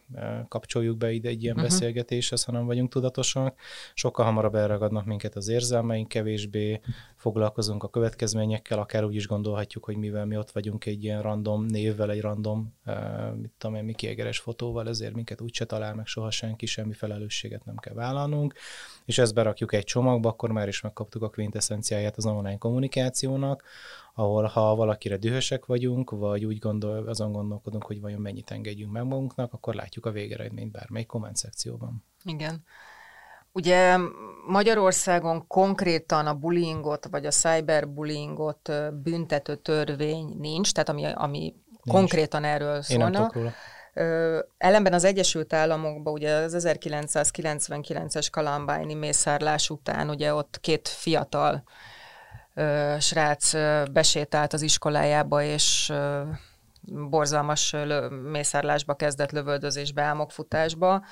kapcsoljuk 0.48 0.96
be 0.96 1.10
ide 1.12 1.28
egy 1.28 1.42
ilyen 1.42 1.54
uh-huh. 1.54 1.70
beszélgetéshez, 1.70 2.44
hanem 2.44 2.66
vagyunk 2.66 2.90
tudatosak, 2.90 3.60
sokkal 3.94 4.24
hamarabb 4.24 4.54
elragadnak 4.54 5.04
minket 5.04 5.36
az 5.36 5.48
érzelmeink, 5.48 6.08
kevésbé 6.08 6.80
foglalkozunk 7.16 7.82
a 7.82 7.88
következményekkel, 7.88 8.78
akár 8.78 9.04
úgy 9.04 9.14
is 9.14 9.26
gondolhatjuk, 9.26 9.84
hogy 9.84 9.96
mivel 9.96 10.26
mi 10.26 10.36
ott 10.36 10.50
vagyunk 10.50 10.86
egy 10.86 11.04
ilyen 11.04 11.22
random 11.22 11.64
névvel, 11.64 12.10
egy 12.10 12.20
random, 12.20 12.74
mit 13.34 13.52
tudom 13.58 13.76
én, 13.76 13.84
Miki 13.84 14.06
Egeres 14.06 14.38
fotóval, 14.38 14.88
ezért 14.88 15.14
minket 15.14 15.40
úgyse 15.40 15.64
talál 15.64 15.94
meg 15.94 16.06
soha 16.06 16.30
senki, 16.30 16.66
semmi 16.66 16.92
felelősséget 16.92 17.64
nem 17.64 17.76
kell 17.76 17.94
vállalnunk, 17.94 18.54
és 19.04 19.18
ezt 19.18 19.34
berakjuk 19.34 19.72
egy 19.72 19.84
csomagba, 19.84 20.28
akkor 20.28 20.52
már 20.52 20.68
is 20.68 20.80
megkaptuk 20.80 21.22
a 21.22 21.28
quintessenciáját 21.48 22.16
az 22.16 22.26
online 22.26 22.58
kommunikációnak, 22.58 23.62
ahol 24.14 24.44
ha 24.44 24.74
valakire 24.74 25.16
dühösek 25.16 25.66
vagyunk, 25.66 26.10
vagy 26.10 26.44
úgy 26.44 26.58
gondol, 26.58 27.08
azon 27.08 27.32
gondolkodunk, 27.32 27.84
hogy 27.84 28.00
vajon 28.00 28.20
mennyit 28.20 28.50
engedjünk 28.50 28.92
meg 28.92 29.04
magunknak, 29.04 29.52
akkor 29.52 29.74
látjuk 29.74 30.06
a 30.06 30.10
végeredményt 30.10 30.72
bármelyik 30.72 31.06
komment 31.06 31.36
szekcióban. 31.36 32.04
Igen. 32.24 32.64
Ugye 33.52 33.96
Magyarországon 34.46 35.46
konkrétan 35.46 36.26
a 36.26 36.34
bullyingot, 36.34 37.06
vagy 37.10 37.26
a 37.26 37.30
cyberbullyingot 37.30 38.72
büntető 39.02 39.56
törvény 39.56 40.36
nincs, 40.38 40.72
tehát 40.72 40.88
ami, 40.88 41.04
ami 41.04 41.38
nincs. 41.38 41.98
konkrétan 41.98 42.44
erről 42.44 42.82
szólna. 42.82 43.04
Én 43.04 43.10
nem 43.10 43.30
róla. 43.32 43.52
Ellenben 44.58 44.92
az 44.92 45.04
Egyesült 45.04 45.52
Államokban 45.52 46.12
ugye 46.12 46.34
az 46.34 46.56
1999-es 46.58 48.28
Columbine 48.30 48.94
mészárlás 48.94 49.70
után 49.70 50.08
ugye 50.08 50.34
ott 50.34 50.60
két 50.60 50.88
fiatal 50.88 51.62
ö, 52.54 52.96
srác 53.00 53.54
ö, 53.54 53.82
besétált 53.92 54.52
az 54.52 54.62
iskolájába, 54.62 55.42
és 55.42 55.88
ö, 55.88 56.22
borzalmas 56.82 57.72
lö, 57.72 58.08
mészárlásba 58.08 58.94
kezdett 58.94 59.30
lövöldözésbe, 59.30 60.02
álmokfutásba. 60.02 61.04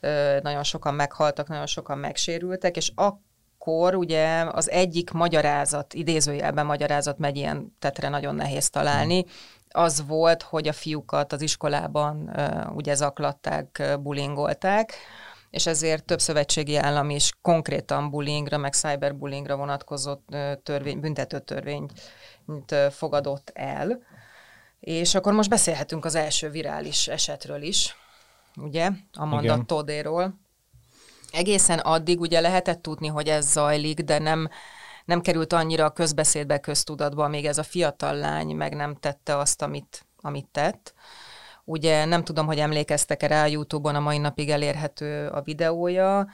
Ö, 0.00 0.38
nagyon 0.42 0.62
sokan 0.62 0.94
meghaltak, 0.94 1.48
nagyon 1.48 1.66
sokan 1.66 1.98
megsérültek, 1.98 2.76
és 2.76 2.92
akkor 2.94 3.94
ugye 3.94 4.44
az 4.52 4.70
egyik 4.70 5.10
magyarázat, 5.10 5.94
idézőjelben 5.94 6.66
magyarázat 6.66 7.18
megy 7.18 7.36
ilyen 7.36 7.76
tetre 7.78 8.08
nagyon 8.08 8.34
nehéz 8.34 8.70
találni, 8.70 9.24
az 9.70 10.06
volt, 10.06 10.42
hogy 10.42 10.68
a 10.68 10.72
fiúkat 10.72 11.32
az 11.32 11.40
iskolában 11.40 12.30
ugye 12.74 12.94
zaklatták, 12.94 13.98
bullyingolták, 14.00 14.94
és 15.50 15.66
ezért 15.66 16.04
több 16.04 16.20
szövetségi 16.20 16.76
állam 16.76 17.10
is 17.10 17.32
konkrétan 17.42 18.10
bullyingra, 18.10 18.58
meg 18.58 18.74
cyberbullyingra 18.74 19.56
vonatkozott 19.56 20.28
uh, 20.32 20.52
törvény, 20.62 21.00
büntető 21.00 21.38
törvényt 21.38 21.92
fogadott 22.90 23.50
el. 23.54 24.02
És 24.80 25.14
akkor 25.14 25.32
most 25.32 25.48
beszélhetünk 25.48 26.04
az 26.04 26.14
első 26.14 26.50
virális 26.50 27.08
esetről 27.08 27.62
is, 27.62 27.96
ugye, 28.56 28.90
Amanda 29.12 29.62
Todéról. 29.66 30.38
Egészen 31.30 31.78
addig 31.78 32.20
ugye 32.20 32.40
lehetett 32.40 32.82
tudni, 32.82 33.06
hogy 33.06 33.28
ez 33.28 33.50
zajlik, 33.50 34.00
de 34.00 34.18
nem 34.18 34.48
nem 35.10 35.20
került 35.20 35.52
annyira 35.52 35.84
a 35.84 35.90
közbeszédbe, 35.90 36.58
köztudatba, 36.58 37.28
még 37.28 37.46
ez 37.46 37.58
a 37.58 37.62
fiatal 37.62 38.14
lány 38.14 38.56
meg 38.56 38.74
nem 38.74 38.94
tette 38.94 39.36
azt, 39.36 39.62
amit, 39.62 40.06
amit 40.20 40.48
tett. 40.52 40.94
Ugye 41.64 42.04
nem 42.04 42.24
tudom, 42.24 42.46
hogy 42.46 42.58
emlékeztek-e 42.58 43.26
rá, 43.26 43.42
a 43.42 43.46
YouTube-on 43.46 43.94
a 43.94 44.00
mai 44.00 44.18
napig 44.18 44.50
elérhető 44.50 45.26
a 45.26 45.42
videója. 45.42 46.26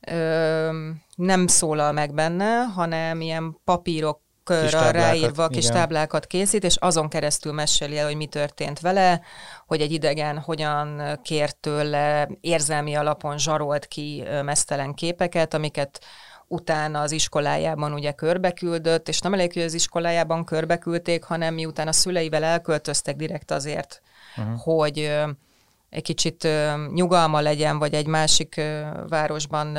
Ö, 0.00 0.90
nem 1.14 1.46
szólal 1.46 1.92
meg 1.92 2.14
benne, 2.14 2.62
hanem 2.62 3.20
ilyen 3.20 3.60
papírok 3.64 4.20
kis 4.44 4.72
ráírva 4.72 5.48
kis 5.48 5.64
igen. 5.64 5.76
táblákat 5.76 6.26
készít, 6.26 6.64
és 6.64 6.76
azon 6.76 7.08
keresztül 7.08 7.52
meséli 7.52 7.98
el, 7.98 8.06
hogy 8.06 8.16
mi 8.16 8.26
történt 8.26 8.80
vele, 8.80 9.20
hogy 9.66 9.80
egy 9.80 9.92
idegen 9.92 10.38
hogyan 10.38 11.18
kért 11.22 11.56
tőle 11.56 12.28
érzelmi 12.40 12.94
alapon 12.94 13.38
zsarolt 13.38 13.86
ki 13.86 14.24
mesztelen 14.42 14.94
képeket, 14.94 15.54
amiket 15.54 16.04
utána 16.48 17.00
az 17.00 17.12
iskolájában 17.12 17.92
ugye 17.92 18.12
körbeküldött, 18.12 19.08
és 19.08 19.20
nem 19.20 19.32
elég, 19.34 19.52
hogy 19.52 19.62
az 19.62 19.74
iskolájában 19.74 20.44
körbeküldték, 20.44 21.24
hanem 21.24 21.54
miután 21.54 21.88
a 21.88 21.92
szüleivel 21.92 22.44
elköltöztek 22.44 23.16
direkt 23.16 23.50
azért, 23.50 24.02
uh-huh. 24.36 24.60
hogy 24.60 25.12
egy 25.90 26.02
kicsit 26.02 26.48
nyugalma 26.94 27.40
legyen, 27.40 27.78
vagy 27.78 27.94
egy 27.94 28.06
másik 28.06 28.60
városban 29.08 29.78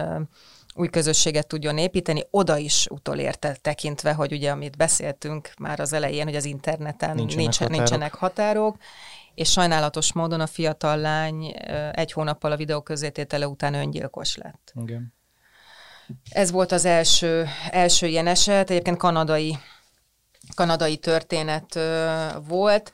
új 0.75 0.89
közösséget 0.89 1.47
tudjon 1.47 1.77
építeni, 1.77 2.23
oda 2.29 2.57
is 2.57 2.87
utolérte 2.89 3.57
tekintve, 3.61 4.13
hogy 4.13 4.31
ugye 4.31 4.51
amit 4.51 4.77
beszéltünk 4.77 5.51
már 5.59 5.79
az 5.79 5.93
elején, 5.93 6.23
hogy 6.23 6.35
az 6.35 6.45
interneten 6.45 7.15
nincsenek, 7.15 7.43
nincs, 7.43 7.57
határok. 7.57 7.77
nincsenek 7.77 8.13
határok, 8.13 8.77
és 9.33 9.51
sajnálatos 9.51 10.13
módon 10.13 10.39
a 10.39 10.47
fiatal 10.47 10.97
lány 10.97 11.55
egy 11.91 12.11
hónappal 12.11 12.51
a 12.51 12.55
videó 12.55 12.81
közététele 12.81 13.47
után 13.47 13.73
öngyilkos 13.73 14.37
lett. 14.37 14.73
Igen. 14.81 15.13
Ez 16.29 16.51
volt 16.51 16.71
az 16.71 16.85
első, 16.85 17.47
első 17.71 18.07
ilyen 18.07 18.27
eset, 18.27 18.69
egyébként 18.69 18.97
kanadai, 18.97 19.57
kanadai 20.55 20.97
történet 20.97 21.79
volt, 22.47 22.91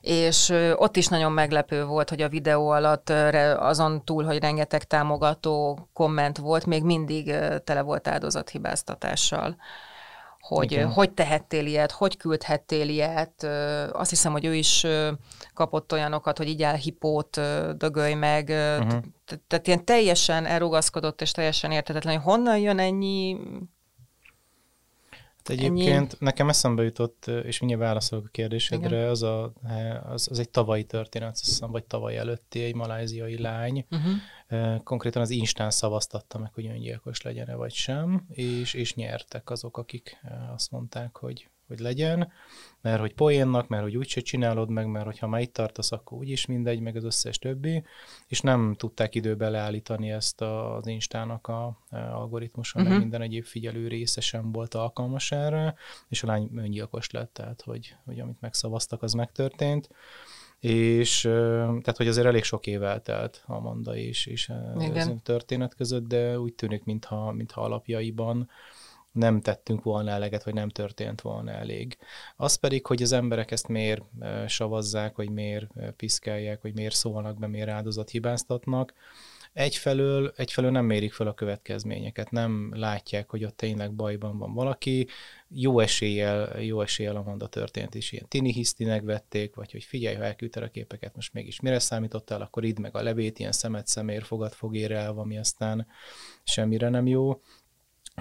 és 0.00 0.48
ott 0.76 0.96
is 0.96 1.06
nagyon 1.06 1.32
meglepő 1.32 1.84
volt, 1.84 2.08
hogy 2.08 2.22
a 2.22 2.28
videó 2.28 2.68
alatt 2.68 3.10
azon 3.56 4.04
túl, 4.04 4.24
hogy 4.24 4.38
rengeteg 4.38 4.84
támogató 4.84 5.88
komment 5.92 6.38
volt, 6.38 6.66
még 6.66 6.82
mindig 6.82 7.34
tele 7.64 7.80
volt 7.80 8.08
áldozathibáztatással 8.08 9.56
hogy 10.48 10.72
Igen. 10.72 10.92
hogy 10.92 11.10
tehettél 11.10 11.66
ilyet, 11.66 11.90
hogy 11.90 12.16
küldhettél 12.16 12.88
ilyet. 12.88 13.44
Azt 13.92 14.10
hiszem, 14.10 14.32
hogy 14.32 14.44
ő 14.44 14.54
is 14.54 14.86
kapott 15.54 15.92
olyanokat, 15.92 16.38
hogy 16.38 16.48
így 16.48 16.62
el 16.62 16.74
hipót, 16.74 17.40
dögölj 17.76 18.14
meg. 18.14 18.48
Uh-huh. 18.48 19.02
Tehát 19.46 19.66
ilyen 19.66 19.84
teljesen 19.84 20.46
elrugaszkodott 20.46 21.20
és 21.20 21.30
teljesen 21.30 21.70
értetetlen, 21.70 22.14
hogy 22.14 22.24
honnan 22.24 22.58
jön 22.58 22.78
ennyi 22.78 23.36
egyébként 25.48 26.12
Ennyi... 26.12 26.18
nekem 26.18 26.48
eszembe 26.48 26.82
jutott, 26.82 27.26
és 27.26 27.58
mindjárt 27.58 27.84
válaszolok 27.84 28.24
a 28.24 28.30
kérdésedre, 28.30 29.08
az, 29.08 29.22
a, 29.22 29.52
az, 30.08 30.28
az 30.30 30.38
egy 30.38 30.50
tavalyi 30.50 30.84
történet, 30.84 31.30
azt 31.30 31.44
hiszem, 31.44 31.70
vagy 31.70 31.84
tavaly 31.84 32.16
előtti 32.16 32.62
egy 32.62 32.74
maláziai 32.74 33.38
lány. 33.38 33.86
Uh-huh. 33.90 34.82
Konkrétan 34.82 35.22
az 35.22 35.30
Instán 35.30 35.70
szavaztatta 35.70 36.38
meg, 36.38 36.52
hogy 36.54 36.66
öngyilkos 36.66 37.22
legyen-e 37.22 37.54
vagy 37.54 37.72
sem, 37.72 38.26
és, 38.30 38.74
és 38.74 38.94
nyertek 38.94 39.50
azok, 39.50 39.76
akik 39.76 40.20
azt 40.54 40.70
mondták, 40.70 41.16
hogy 41.16 41.48
hogy 41.66 41.78
legyen, 41.78 42.32
mert 42.86 43.00
hogy 43.00 43.14
poénnak, 43.14 43.68
mert 43.68 43.82
hogy 43.82 43.96
úgyse 43.96 44.20
csinálod 44.20 44.70
meg, 44.70 44.86
mert 44.86 45.04
hogyha 45.04 45.26
már 45.26 45.40
itt 45.40 45.52
tartasz, 45.52 45.92
akkor 45.92 46.18
úgyis 46.18 46.46
mindegy, 46.46 46.80
meg 46.80 46.96
az 46.96 47.04
összes 47.04 47.38
többi, 47.38 47.84
és 48.26 48.40
nem 48.40 48.74
tudták 48.78 49.14
időbe 49.14 49.48
leállítani 49.48 50.10
ezt 50.10 50.40
az 50.40 50.86
Instának 50.86 51.46
a, 51.46 51.64
a 51.64 51.96
algoritmuson, 51.96 52.82
uh-huh. 52.82 52.96
meg 52.96 53.02
mhm. 53.02 53.10
minden 53.10 53.28
egyéb 53.28 53.44
figyelő 53.44 53.88
része 53.88 54.20
sem 54.20 54.52
volt 54.52 54.74
alkalmas 54.74 55.32
erre, 55.32 55.74
és 56.08 56.22
a 56.22 56.26
lány 56.26 56.50
öngyilkos 56.56 57.10
lett, 57.10 57.32
tehát 57.32 57.62
hogy, 57.62 57.96
hogy 58.04 58.20
amit 58.20 58.40
megszavaztak, 58.40 59.02
az 59.02 59.12
megtörtént 59.12 59.88
és 60.60 61.20
tehát, 61.20 61.96
hogy 61.96 62.08
azért 62.08 62.26
elég 62.26 62.42
sok 62.42 62.66
év 62.66 62.82
eltelt 62.82 63.42
Amanda 63.46 63.96
és, 63.96 64.26
és 64.26 64.50
ez 64.94 65.06
a 65.06 65.14
történet 65.22 65.74
között, 65.74 66.06
de 66.06 66.40
úgy 66.40 66.54
tűnik, 66.54 66.84
mintha, 66.84 67.32
mintha 67.32 67.60
alapjaiban 67.60 68.48
nem 69.16 69.40
tettünk 69.40 69.82
volna 69.82 70.10
eleget, 70.10 70.44
vagy 70.44 70.54
nem 70.54 70.68
történt 70.68 71.20
volna 71.20 71.50
elég. 71.50 71.98
Az 72.36 72.54
pedig, 72.54 72.86
hogy 72.86 73.02
az 73.02 73.12
emberek 73.12 73.50
ezt 73.50 73.68
miért 73.68 74.02
savazzák, 74.46 75.16
vagy 75.16 75.30
miért 75.30 75.66
piszkálják, 75.96 76.62
vagy 76.62 76.74
miért 76.74 76.94
szólnak 76.94 77.38
be, 77.38 77.46
miért 77.46 77.68
áldozat 77.68 78.10
hibáztatnak, 78.10 78.94
egyfelől, 79.56 80.32
egyfelől 80.36 80.70
nem 80.70 80.84
mérik 80.84 81.12
fel 81.12 81.26
a 81.26 81.34
következményeket, 81.34 82.30
nem 82.30 82.72
látják, 82.74 83.30
hogy 83.30 83.44
ott 83.44 83.56
tényleg 83.56 83.92
bajban 83.92 84.38
van 84.38 84.54
valaki, 84.54 85.06
jó 85.48 85.80
eséllyel, 85.80 86.60
jó 86.62 86.80
eséllyel 86.80 87.16
a 87.16 87.18
Amanda 87.18 87.46
történt 87.46 87.94
is 87.94 88.12
ilyen 88.12 88.28
tini 88.28 88.52
hisztinek 88.52 89.02
vették, 89.02 89.54
vagy 89.54 89.72
hogy 89.72 89.84
figyelj, 89.84 90.16
ha 90.16 90.24
elküldte 90.24 90.60
a 90.60 90.68
képeket, 90.68 91.14
most 91.14 91.32
mégis 91.32 91.60
mire 91.60 91.78
számítottál, 91.78 92.40
akkor 92.40 92.64
idd 92.64 92.80
meg 92.80 92.96
a 92.96 93.02
levét, 93.02 93.38
ilyen 93.38 93.52
szemet 93.52 93.86
szemér, 93.86 94.22
fogad 94.22 94.52
fogér 94.52 94.92
el, 94.92 95.18
ami 95.18 95.38
aztán 95.38 95.86
semmire 96.44 96.88
nem 96.88 97.06
jó. 97.06 97.40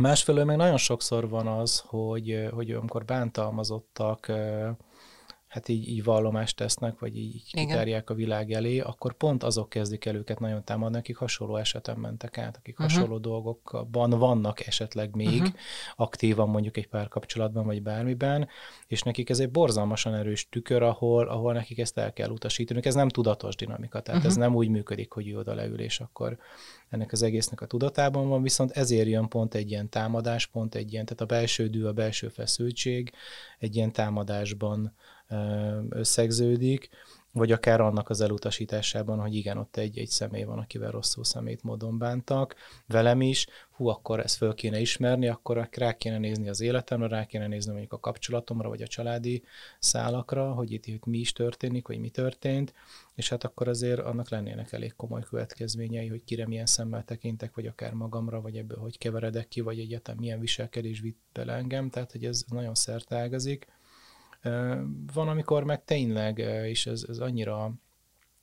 Másfelől 0.01 0.45
meg 0.45 0.57
nagyon 0.57 0.77
sokszor 0.77 1.29
van 1.29 1.47
az, 1.47 1.83
hogy, 1.87 2.47
hogy 2.51 2.71
amikor 2.71 3.05
bántalmazottak 3.05 4.31
hát 5.55 5.69
így, 5.69 5.87
így 5.87 6.03
vallomást 6.03 6.55
tesznek, 6.55 6.99
vagy 6.99 7.17
így 7.17 7.43
kitárják 7.51 8.09
a 8.09 8.13
világ 8.13 8.51
elé, 8.51 8.79
akkor 8.79 9.13
pont 9.13 9.43
azok 9.43 9.69
kezdik 9.69 10.05
el 10.05 10.15
őket 10.15 10.39
nagyon 10.39 10.63
támadni, 10.63 10.97
akik 10.97 11.15
hasonló 11.15 11.55
eseten 11.55 11.97
mentek 11.97 12.37
át, 12.37 12.57
akik 12.57 12.79
uh-huh. 12.79 12.93
hasonló 12.93 13.17
dolgokban 13.17 14.09
vannak 14.09 14.67
esetleg 14.67 15.15
még 15.15 15.41
uh-huh. 15.41 15.53
aktívan 15.95 16.49
mondjuk 16.49 16.77
egy 16.77 16.87
párkapcsolatban, 16.87 17.65
vagy 17.65 17.81
bármiben, 17.81 18.47
és 18.87 19.01
nekik 19.01 19.29
ez 19.29 19.39
egy 19.39 19.51
borzalmasan 19.51 20.13
erős 20.13 20.49
tükör, 20.49 20.81
ahol, 20.81 21.27
ahol 21.27 21.53
nekik 21.53 21.79
ezt 21.79 21.97
el 21.97 22.13
kell 22.13 22.29
utasítani. 22.29 22.79
Ez 22.83 22.95
nem 22.95 23.09
tudatos 23.09 23.55
dinamika, 23.55 24.01
tehát 24.01 24.19
uh-huh. 24.19 24.31
ez 24.31 24.37
nem 24.37 24.55
úgy 24.55 24.69
működik, 24.69 25.11
hogy 25.11 25.27
ő 25.27 25.37
oda 25.37 25.53
leül, 25.53 25.79
és 25.79 25.99
akkor 25.99 26.37
ennek 26.89 27.11
az 27.11 27.21
egésznek 27.21 27.61
a 27.61 27.65
tudatában 27.65 28.27
van, 28.27 28.41
viszont 28.41 28.71
ezért 28.71 29.07
jön 29.07 29.27
pont 29.27 29.53
egy 29.53 29.71
ilyen 29.71 29.89
támadás, 29.89 30.47
pont 30.47 30.75
egy 30.75 30.93
ilyen, 30.93 31.05
tehát 31.05 31.21
a 31.21 31.25
belső 31.25 31.67
dű, 31.67 31.83
a 31.83 31.93
belső 31.93 32.27
feszültség 32.27 33.11
egy 33.59 33.75
ilyen 33.75 33.91
támadásban 33.91 34.93
összegződik, 35.89 36.89
vagy 37.35 37.51
akár 37.51 37.81
annak 37.81 38.09
az 38.09 38.21
elutasításában, 38.21 39.19
hogy 39.19 39.35
igen, 39.35 39.57
ott 39.57 39.77
egy, 39.77 39.97
egy 39.97 40.07
személy 40.07 40.43
van, 40.43 40.59
akivel 40.59 40.91
rosszul 40.91 41.23
szemét 41.23 41.63
módon 41.63 41.97
bántak, 41.97 42.55
velem 42.87 43.21
is, 43.21 43.47
hú, 43.71 43.87
akkor 43.87 44.19
ezt 44.19 44.35
föl 44.35 44.53
kéne 44.53 44.79
ismerni, 44.79 45.27
akkor 45.27 45.69
rá 45.71 45.93
kéne 45.93 46.17
nézni 46.17 46.49
az 46.49 46.61
életemre, 46.61 47.07
rá 47.07 47.25
kéne 47.25 47.47
nézni 47.47 47.71
mondjuk 47.71 47.93
a 47.93 47.99
kapcsolatomra, 47.99 48.69
vagy 48.69 48.81
a 48.81 48.87
családi 48.87 49.43
szálakra, 49.79 50.53
hogy 50.53 50.71
itt, 50.71 50.85
itt 50.85 51.05
mi 51.05 51.17
is 51.17 51.31
történik, 51.31 51.87
vagy 51.87 51.99
mi 51.99 52.09
történt, 52.09 52.73
és 53.15 53.29
hát 53.29 53.43
akkor 53.43 53.67
azért 53.67 53.99
annak 53.99 54.29
lennének 54.29 54.71
elég 54.71 54.95
komoly 54.95 55.21
következményei, 55.29 56.07
hogy 56.07 56.23
kire 56.23 56.47
milyen 56.47 56.65
szemmel 56.65 57.03
tekintek, 57.03 57.55
vagy 57.55 57.67
akár 57.67 57.93
magamra, 57.93 58.41
vagy 58.41 58.57
ebből 58.57 58.77
hogy 58.77 58.97
keveredek 58.97 59.47
ki, 59.47 59.61
vagy 59.61 59.79
egyáltalán 59.79 60.19
milyen 60.19 60.39
viselkedés 60.39 60.99
vitt 60.99 61.19
bele 61.33 61.53
engem, 61.53 61.89
tehát 61.89 62.11
hogy 62.11 62.25
ez 62.25 62.43
nagyon 62.47 62.75
szertágazik. 62.75 63.67
Van, 65.13 65.27
amikor 65.27 65.63
meg 65.63 65.83
tényleg, 65.83 66.37
és 66.65 66.85
ez, 66.85 67.05
ez 67.07 67.17
annyira 67.17 67.71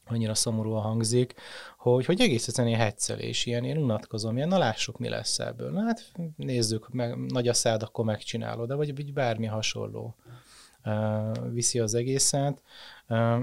annyira 0.07 0.35
szomorúan 0.35 0.83
hangzik, 0.83 1.35
hogy, 1.79 2.05
hogy 2.05 2.21
egész 2.21 2.49
egyszerűen 2.49 2.75
ilyen 2.75 2.87
hetszelés, 2.87 3.47
ilyen, 3.47 3.65
én 3.65 3.77
unatkozom, 3.77 4.37
ilyen, 4.37 4.49
na 4.49 4.59
lássuk, 4.59 4.99
mi 4.99 5.09
lesz 5.09 5.39
ebből. 5.39 5.71
Na 5.71 5.83
hát 5.83 6.13
nézzük, 6.37 6.89
meg, 6.89 7.17
nagy 7.27 7.49
a 7.49 7.53
szád, 7.53 7.83
akkor 7.83 8.05
megcsinálod, 8.05 8.69
de 8.69 8.75
vagy, 8.75 8.95
vagy 8.95 9.13
bármi 9.13 9.47
hasonló 9.47 10.15
uh, 10.85 11.53
viszi 11.53 11.79
az 11.79 11.95
egészet 11.95 12.63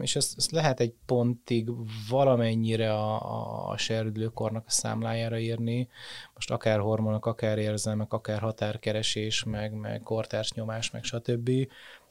és 0.02 0.16
ezt, 0.16 0.34
ezt 0.38 0.52
lehet 0.52 0.80
egy 0.80 0.94
pontig 1.06 1.70
valamennyire 2.10 2.94
a, 2.94 3.70
a 3.70 3.78
serdülőkornak 3.78 4.64
a 4.68 4.72
számlájára 4.72 5.38
írni, 5.40 5.90
most 6.34 6.52
akár 6.52 6.80
hormonok, 6.80 7.26
akár 7.26 7.58
érzelmek, 7.58 8.14
akár 8.14 8.40
határkeresés, 8.40 9.44
meg, 9.44 9.74
meg 9.74 10.02
kortárs 10.02 10.52
nyomás, 10.52 10.92
meg 10.92 11.04
stb., 11.04 11.52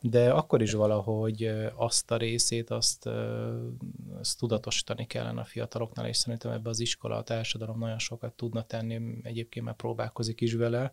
de 0.00 0.30
akkor 0.30 0.62
is 0.62 0.72
valahogy 0.72 1.50
azt 1.74 2.10
a 2.10 2.16
részét, 2.16 2.70
azt, 2.70 3.06
azt 4.18 4.38
tudatosítani 4.38 5.06
kellene 5.06 5.40
a 5.40 5.44
fiataloknál, 5.44 6.06
és 6.06 6.16
szerintem 6.16 6.50
ebbe 6.50 6.68
az 6.68 6.80
iskola, 6.80 7.16
a 7.16 7.22
társadalom 7.22 7.78
nagyon 7.78 7.98
sokat 7.98 8.32
tudna 8.32 8.62
tenni, 8.62 9.00
egyébként 9.22 9.64
már 9.64 9.74
próbálkozik 9.74 10.40
is 10.40 10.54
vele, 10.54 10.92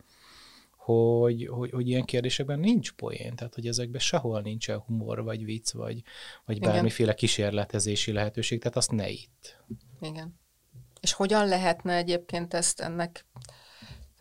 hogy, 0.85 1.47
hogy, 1.47 1.71
hogy 1.71 1.88
ilyen 1.88 2.03
kérdésekben 2.03 2.59
nincs 2.59 2.91
poén, 2.91 3.35
tehát 3.35 3.55
hogy 3.55 3.67
ezekben 3.67 4.00
sehol 4.00 4.41
nincsen 4.41 4.79
humor, 4.79 5.24
vagy 5.24 5.45
vicc, 5.45 5.71
vagy, 5.71 6.03
vagy 6.45 6.55
Igen. 6.55 6.71
bármiféle 6.71 7.13
kísérletezési 7.13 8.12
lehetőség, 8.12 8.59
tehát 8.59 8.77
azt 8.77 8.91
ne 8.91 9.09
itt. 9.09 9.63
Igen. 10.01 10.39
És 11.01 11.13
hogyan 11.13 11.47
lehetne 11.47 11.95
egyébként 11.95 12.53
ezt 12.53 12.79
ennek, 12.79 13.25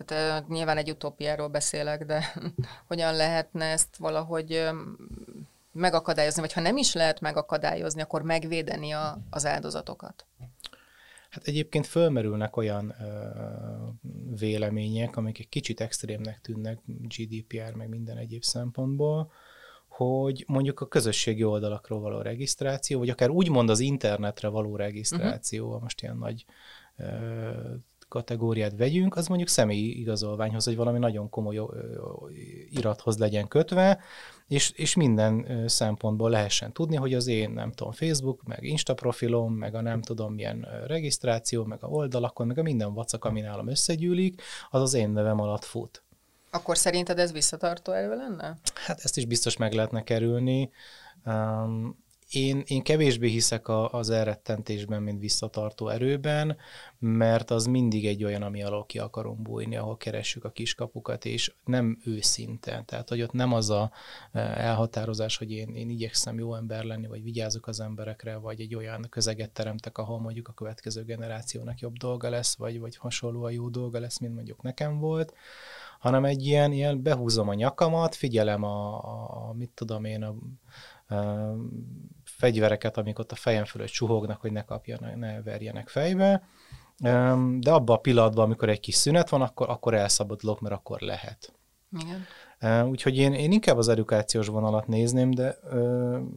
tehát 0.05 0.49
nyilván 0.49 0.77
egy 0.77 0.91
utópiáról 0.91 1.49
beszélek, 1.49 2.05
de 2.05 2.35
hogyan 2.89 3.15
lehetne 3.15 3.65
ezt 3.65 3.97
valahogy 3.97 4.69
megakadályozni, 5.73 6.41
vagy 6.41 6.53
ha 6.53 6.61
nem 6.61 6.77
is 6.77 6.95
lehet 6.95 7.21
megakadályozni, 7.21 8.03
akkor 8.03 8.23
megvédeni 8.23 8.91
a, 8.91 9.19
az 9.31 9.47
áldozatokat? 9.47 10.27
Hát 11.35 11.47
egyébként 11.47 11.87
fölmerülnek 11.87 12.57
olyan 12.57 12.95
ö, 13.01 13.29
vélemények, 14.39 15.17
amik 15.17 15.39
egy 15.39 15.49
kicsit 15.49 15.81
extrémnek 15.81 16.41
tűnnek 16.41 16.79
GDPR, 16.87 17.75
meg 17.75 17.89
minden 17.89 18.17
egyéb 18.17 18.43
szempontból, 18.43 19.33
hogy 19.89 20.45
mondjuk 20.47 20.81
a 20.81 20.87
közösségi 20.87 21.45
oldalakról 21.45 22.01
való 22.01 22.21
regisztráció, 22.21 22.99
vagy 22.99 23.09
akár 23.09 23.31
úgymond 23.31 23.71
az 23.71 23.81
internetre 23.81 24.49
való 24.49 24.77
regisztráció, 24.77 25.67
uh-huh. 25.67 25.83
most 25.83 26.03
ilyen 26.03 26.17
nagy 26.17 26.45
ö, 26.97 27.05
kategóriát 28.15 28.77
vegyünk, 28.77 29.17
az 29.17 29.27
mondjuk 29.27 29.49
személyi 29.49 29.99
igazolványhoz, 29.99 30.65
hogy 30.65 30.77
valami 30.77 30.99
nagyon 30.99 31.29
komoly 31.29 31.61
irathoz 32.71 33.19
legyen 33.19 33.49
kötve, 33.49 34.01
és, 34.49 34.71
és 34.71 34.95
minden 34.95 35.65
szempontból 35.69 36.31
lehessen 36.31 36.73
tudni, 36.73 36.97
hogy 36.97 37.15
az 37.15 37.27
én, 37.27 37.51
nem 37.51 37.73
tudom, 37.73 37.93
Facebook, 37.93 38.43
meg 38.43 38.63
Insta 38.63 38.95
profilom, 38.95 39.53
meg 39.53 39.75
a 39.75 39.81
nem 39.81 40.03
tudom 40.03 40.35
milyen 40.35 40.67
regisztráció, 40.87 41.65
meg 41.65 41.85
a 41.85 41.87
oldalakon, 41.87 42.47
meg 42.47 42.59
a 42.59 42.63
minden 42.63 42.95
vacak, 42.95 43.25
ami 43.25 43.41
nálam 43.41 43.69
összegyűlik, 43.69 44.43
az 44.71 44.81
az 44.81 44.95
én 44.95 45.11
nevem 45.11 45.41
alatt 45.41 45.65
fut. 45.65 46.03
Akkor 46.51 46.77
szerinted 46.77 47.19
ez 47.19 47.33
visszatartó 47.33 47.93
erő 47.93 48.15
lenne? 48.15 48.59
Hát 48.75 49.01
ezt 49.03 49.17
is 49.17 49.27
biztos 49.27 49.57
meg 49.57 49.73
lehetne 49.73 50.03
kerülni. 50.03 50.71
Um, 51.25 52.04
én, 52.31 52.63
én 52.67 52.83
kevésbé 52.83 53.29
hiszek 53.29 53.69
a, 53.69 53.93
az 53.93 54.11
elrettentésben, 54.11 55.03
mint 55.03 55.21
visszatartó 55.21 55.89
erőben, 55.89 56.57
mert 56.99 57.51
az 57.51 57.65
mindig 57.65 58.07
egy 58.07 58.25
olyan, 58.25 58.43
ami 58.43 58.63
alól 58.63 58.87
ki 58.87 58.99
akarom 58.99 59.43
bújni, 59.43 59.77
ahol 59.77 59.97
keressük 59.97 60.45
a 60.45 60.51
kiskapukat, 60.51 61.25
és 61.25 61.53
nem 61.65 61.99
őszinte. 62.05 62.83
Tehát, 62.87 63.09
hogy 63.09 63.23
ott 63.23 63.33
nem 63.33 63.53
az 63.53 63.71
a 63.71 63.91
e, 64.33 64.41
elhatározás, 64.41 65.37
hogy 65.37 65.51
én, 65.51 65.75
én 65.75 65.91
igyekszem 65.91 66.39
jó 66.39 66.55
ember 66.55 66.85
lenni, 66.85 67.07
vagy 67.07 67.23
vigyázok 67.23 67.67
az 67.67 67.81
emberekre, 67.81 68.37
vagy 68.37 68.61
egy 68.61 68.75
olyan 68.75 69.07
közeget 69.11 69.51
teremtek, 69.51 69.99
ahol 69.99 70.21
mondjuk 70.21 70.49
a 70.49 70.53
következő 70.53 71.05
generációnak 71.05 71.79
jobb 71.79 71.97
dolga 71.97 72.29
lesz, 72.29 72.57
vagy, 72.57 72.81
vagy 72.81 72.97
hasonlóan 72.97 73.53
jó 73.53 73.69
dolga 73.69 73.99
lesz, 73.99 74.19
mint 74.19 74.35
mondjuk 74.35 74.63
nekem 74.63 74.99
volt, 74.99 75.35
hanem 76.05 76.25
egy 76.25 76.47
ilyen, 76.47 76.73
ilyen 76.73 77.03
behúzom 77.03 77.49
a 77.49 77.55
nyakamat, 77.55 78.15
figyelem 78.15 78.63
a, 78.63 78.95
a 79.49 79.53
mit 79.53 79.71
tudom 79.75 80.05
én, 80.05 80.23
a, 80.23 80.29
a 80.29 80.35
fegyvereket, 82.25 82.97
amik 82.97 83.19
ott 83.19 83.33
a 83.33 83.37
fejem 83.37 83.65
fölött 83.65 83.89
suhognak, 83.89 84.41
hogy 84.41 84.53
ne 84.53 84.63
kapjanak, 84.63 85.17
ne 85.17 85.43
verjenek 85.43 85.89
fejbe, 85.89 86.49
de 87.59 87.71
abban 87.71 87.97
a 87.97 88.01
pillanatban, 88.01 88.45
amikor 88.45 88.69
egy 88.69 88.81
kis 88.81 88.95
szünet 88.95 89.29
van, 89.29 89.43
akkor, 89.43 89.69
akkor 89.69 89.95
elszabadulok, 89.95 90.61
mert 90.61 90.75
akkor 90.75 91.01
lehet. 91.01 91.53
Igen. 91.99 92.27
Úgyhogy 92.89 93.17
én, 93.17 93.33
én 93.33 93.53
inkább 93.53 93.77
az 93.77 93.89
edukációs 93.89 94.47
vonalat 94.47 94.87
nézném, 94.87 95.31
de 95.31 95.59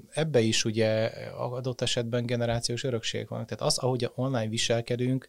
ebbe 0.09 0.39
is 0.39 0.65
ugye 0.65 1.11
adott 1.37 1.81
esetben 1.81 2.25
generációs 2.25 2.83
örökség 2.83 3.27
van. 3.27 3.45
Tehát 3.45 3.61
az, 3.61 3.77
ahogy 3.77 4.11
online 4.15 4.47
viselkedünk, 4.47 5.27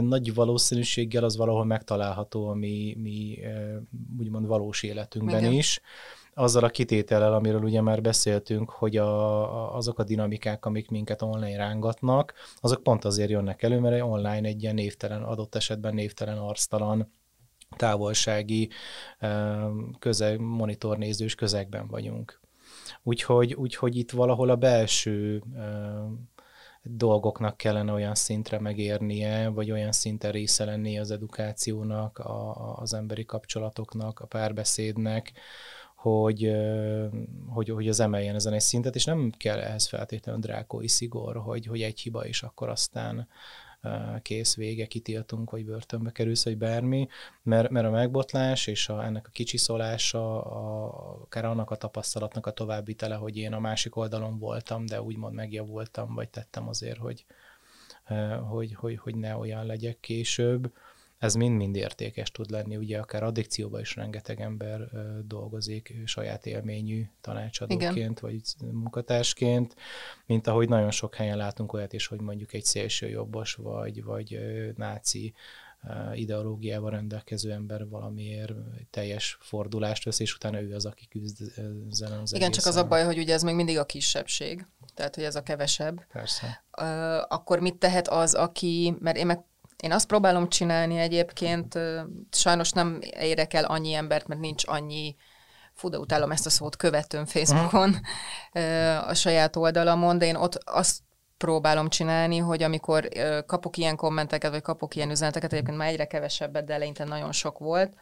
nagy 0.00 0.34
valószínűséggel 0.34 1.24
az 1.24 1.36
valahol 1.36 1.64
megtalálható 1.64 2.48
a 2.48 2.54
mi, 2.54 2.96
mi 2.98 3.38
úgymond 4.18 4.46
valós 4.46 4.82
életünkben 4.82 5.38
Igen. 5.38 5.52
is 5.52 5.80
azzal 6.34 6.64
a 6.64 6.68
kitétellel, 6.68 7.34
amiről 7.34 7.62
ugye 7.62 7.80
már 7.80 8.00
beszéltünk, 8.00 8.70
hogy 8.70 8.96
a, 8.96 9.76
azok 9.76 9.98
a 9.98 10.04
dinamikák, 10.04 10.64
amik 10.64 10.90
minket 10.90 11.22
online 11.22 11.56
rángatnak, 11.56 12.34
azok 12.60 12.82
pont 12.82 13.04
azért 13.04 13.30
jönnek 13.30 13.62
elő, 13.62 13.78
mert 13.78 14.02
online 14.02 14.48
egy 14.48 14.62
ilyen 14.62 14.74
névtelen, 14.74 15.22
adott 15.22 15.54
esetben 15.54 15.94
névtelen, 15.94 16.38
arctalan, 16.38 17.12
távolsági 17.76 18.70
közeg, 19.98 20.40
monitornézős 20.40 21.34
közegben 21.34 21.86
vagyunk. 21.86 22.40
Úgyhogy, 23.02 23.54
úgyhogy 23.54 23.96
itt 23.96 24.10
valahol 24.10 24.50
a 24.50 24.56
belső 24.56 25.42
dolgoknak 26.82 27.56
kellene 27.56 27.92
olyan 27.92 28.14
szintre 28.14 28.60
megérnie, 28.60 29.48
vagy 29.48 29.70
olyan 29.70 29.92
szinten 29.92 30.32
része 30.32 30.64
lenni 30.64 30.98
az 30.98 31.10
edukációnak, 31.10 32.18
a, 32.18 32.76
az 32.76 32.94
emberi 32.94 33.24
kapcsolatoknak, 33.24 34.20
a 34.20 34.26
párbeszédnek, 34.26 35.32
hogy, 36.02 36.52
hogy, 37.46 37.68
hogy 37.68 37.88
az 37.88 38.00
emeljen 38.00 38.34
ezen 38.34 38.52
egy 38.52 38.60
szintet, 38.60 38.94
és 38.94 39.04
nem 39.04 39.32
kell 39.36 39.58
ehhez 39.58 39.88
feltétlenül 39.88 40.40
drákói 40.40 40.88
szigor, 40.88 41.36
hogy, 41.36 41.66
hogy 41.66 41.82
egy 41.82 42.00
hiba 42.00 42.26
is 42.26 42.42
akkor 42.42 42.68
aztán 42.68 43.28
kész, 44.22 44.56
vége, 44.56 44.86
kitiltunk, 44.86 45.50
vagy 45.50 45.64
börtönbe 45.64 46.12
kerülsz, 46.12 46.44
vagy 46.44 46.56
bármi, 46.56 47.08
mert, 47.42 47.70
mert 47.70 47.86
a 47.86 47.90
megbotlás 47.90 48.66
és 48.66 48.88
a, 48.88 49.04
ennek 49.04 49.26
a 49.26 49.30
kicsiszolása, 49.30 50.44
a, 50.44 51.20
akár 51.22 51.44
annak 51.44 51.70
a 51.70 51.76
tapasztalatnak 51.76 52.46
a 52.46 52.52
továbbvitele, 52.52 53.14
hogy 53.14 53.36
én 53.36 53.52
a 53.52 53.60
másik 53.60 53.96
oldalon 53.96 54.38
voltam, 54.38 54.86
de 54.86 55.02
úgymond 55.02 55.34
megjavultam, 55.34 56.14
vagy 56.14 56.28
tettem 56.28 56.68
azért, 56.68 56.98
hogy, 56.98 57.24
hogy, 58.48 58.74
hogy, 58.74 58.98
hogy 58.98 59.16
ne 59.16 59.36
olyan 59.36 59.66
legyek 59.66 60.00
később, 60.00 60.72
ez 61.22 61.34
mind-mind 61.34 61.76
értékes 61.76 62.30
tud 62.30 62.50
lenni, 62.50 62.76
ugye 62.76 62.98
akár 62.98 63.22
addikcióban 63.22 63.80
is 63.80 63.96
rengeteg 63.96 64.40
ember 64.40 64.88
dolgozik 65.26 65.94
saját 66.04 66.46
élményű 66.46 67.04
tanácsadóként, 67.20 67.96
Igen. 67.96 68.14
vagy 68.20 68.40
munkatársként, 68.72 69.74
mint 70.26 70.46
ahogy 70.46 70.68
nagyon 70.68 70.90
sok 70.90 71.14
helyen 71.14 71.36
látunk 71.36 71.72
olyat 71.72 71.92
is, 71.92 72.06
hogy 72.06 72.20
mondjuk 72.20 72.52
egy 72.52 72.64
szélső 72.64 73.08
jobbos, 73.08 73.54
vagy, 73.54 74.04
vagy 74.04 74.38
náci 74.76 75.32
ideológiával 76.14 76.90
rendelkező 76.90 77.52
ember 77.52 77.88
valamiért 77.88 78.52
teljes 78.90 79.38
fordulást 79.40 80.04
vesz, 80.04 80.20
és 80.20 80.34
utána 80.34 80.60
ő 80.60 80.74
az, 80.74 80.86
aki 80.86 81.08
küzd 81.08 81.52
ezen 81.90 82.12
az 82.12 82.34
Igen, 82.34 82.50
csak 82.50 82.66
az 82.66 82.76
a 82.76 82.86
baj, 82.86 83.04
hogy 83.04 83.18
ugye 83.18 83.34
ez 83.34 83.42
még 83.42 83.54
mindig 83.54 83.78
a 83.78 83.86
kisebbség, 83.86 84.66
tehát 84.94 85.14
hogy 85.14 85.24
ez 85.24 85.36
a 85.36 85.42
kevesebb. 85.42 86.06
Persze. 86.12 86.64
Akkor 87.28 87.60
mit 87.60 87.78
tehet 87.78 88.08
az, 88.08 88.34
aki, 88.34 88.94
mert 88.98 89.16
én 89.16 89.26
meg 89.26 89.44
én 89.82 89.92
azt 89.92 90.06
próbálom 90.06 90.48
csinálni 90.48 90.98
egyébként, 90.98 91.78
sajnos 92.30 92.70
nem 92.70 92.98
érek 93.20 93.54
el 93.54 93.64
annyi 93.64 93.92
embert, 93.92 94.26
mert 94.26 94.40
nincs 94.40 94.62
annyi 94.66 95.16
fú, 95.74 95.88
de 95.88 95.98
utálom 95.98 96.30
ezt 96.30 96.46
a 96.46 96.50
szót, 96.50 96.76
követőm 96.76 97.24
Facebookon 97.24 97.96
a 99.06 99.14
saját 99.14 99.56
oldalamon, 99.56 100.18
de 100.18 100.26
én 100.26 100.34
ott 100.34 100.54
azt 100.54 100.98
próbálom 101.36 101.88
csinálni, 101.88 102.38
hogy 102.38 102.62
amikor 102.62 103.08
kapok 103.46 103.76
ilyen 103.76 103.96
kommenteket, 103.96 104.50
vagy 104.50 104.62
kapok 104.62 104.94
ilyen 104.94 105.10
üzeneteket, 105.10 105.52
egyébként 105.52 105.76
már 105.76 105.88
egyre 105.88 106.04
kevesebbet, 106.04 106.64
de 106.64 106.74
eleinte 106.74 107.04
nagyon 107.04 107.32
sok 107.32 107.58
volt, 107.58 107.94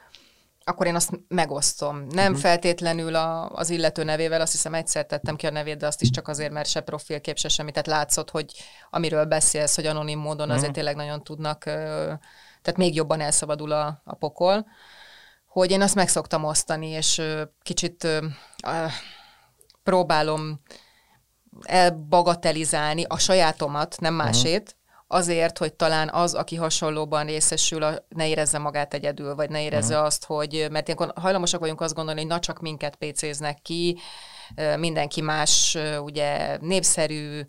akkor 0.64 0.86
én 0.86 0.94
azt 0.94 1.20
megosztom. 1.28 2.06
Nem 2.08 2.26
uh-huh. 2.26 2.40
feltétlenül 2.40 3.14
a, 3.14 3.48
az 3.48 3.70
illető 3.70 4.04
nevével, 4.04 4.40
azt 4.40 4.52
hiszem 4.52 4.74
egyszer 4.74 5.06
tettem 5.06 5.36
ki 5.36 5.46
a 5.46 5.50
nevét, 5.50 5.76
de 5.76 5.86
azt 5.86 6.02
is 6.02 6.10
csak 6.10 6.28
azért, 6.28 6.52
mert 6.52 6.68
se 6.68 6.80
profilkép, 6.80 7.38
se 7.38 7.48
semmi, 7.48 7.70
tehát 7.70 7.86
látszott, 7.86 8.30
hogy 8.30 8.52
amiről 8.90 9.24
beszélsz, 9.24 9.74
hogy 9.74 9.86
anonim 9.86 10.18
módon 10.18 10.40
uh-huh. 10.40 10.56
azért 10.56 10.72
tényleg 10.72 10.96
nagyon 10.96 11.24
tudnak, 11.24 11.64
tehát 12.62 12.76
még 12.76 12.94
jobban 12.94 13.20
elszabadul 13.20 13.72
a, 13.72 14.00
a 14.04 14.14
pokol, 14.14 14.66
hogy 15.46 15.70
én 15.70 15.82
azt 15.82 15.94
meg 15.94 16.08
szoktam 16.08 16.44
osztani, 16.44 16.88
és 16.88 17.22
kicsit 17.62 18.08
próbálom 19.82 20.60
elbagatelizálni 21.62 23.04
a 23.08 23.18
sajátomat, 23.18 23.96
nem 24.00 24.14
mhm. 24.14 24.24
másét, 24.24 24.60
uh-huh 24.60 24.78
azért, 25.12 25.58
hogy 25.58 25.74
talán 25.74 26.08
az, 26.08 26.34
aki 26.34 26.56
hasonlóban 26.56 27.26
részesül, 27.26 27.94
ne 28.08 28.28
érezze 28.28 28.58
magát 28.58 28.94
egyedül, 28.94 29.34
vagy 29.34 29.50
ne 29.50 29.62
érezze 29.62 29.92
uh-huh. 29.92 30.06
azt, 30.06 30.24
hogy, 30.24 30.66
mert 30.70 30.86
ilyenkor 30.88 31.12
hajlamosak 31.14 31.60
vagyunk 31.60 31.80
azt 31.80 31.94
gondolni, 31.94 32.20
hogy 32.20 32.28
na 32.28 32.38
csak 32.38 32.60
minket 32.60 32.96
pécéznek 32.96 33.62
ki, 33.62 33.98
mindenki 34.76 35.20
más, 35.20 35.78
ugye 36.02 36.56
népszerű, 36.60 37.40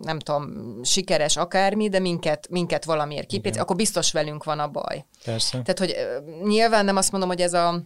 nem 0.00 0.18
tudom, 0.18 0.50
sikeres 0.82 1.36
akármi, 1.36 1.88
de 1.88 1.98
minket, 1.98 2.48
minket 2.50 2.84
valamiért 2.84 3.26
kipét, 3.26 3.56
akkor 3.56 3.76
biztos 3.76 4.12
velünk 4.12 4.44
van 4.44 4.58
a 4.58 4.68
baj. 4.68 5.04
Persze. 5.24 5.62
Tehát, 5.62 5.78
hogy 5.78 5.94
nyilván 6.42 6.84
nem 6.84 6.96
azt 6.96 7.10
mondom, 7.10 7.28
hogy 7.28 7.40
ez 7.40 7.52
a 7.52 7.82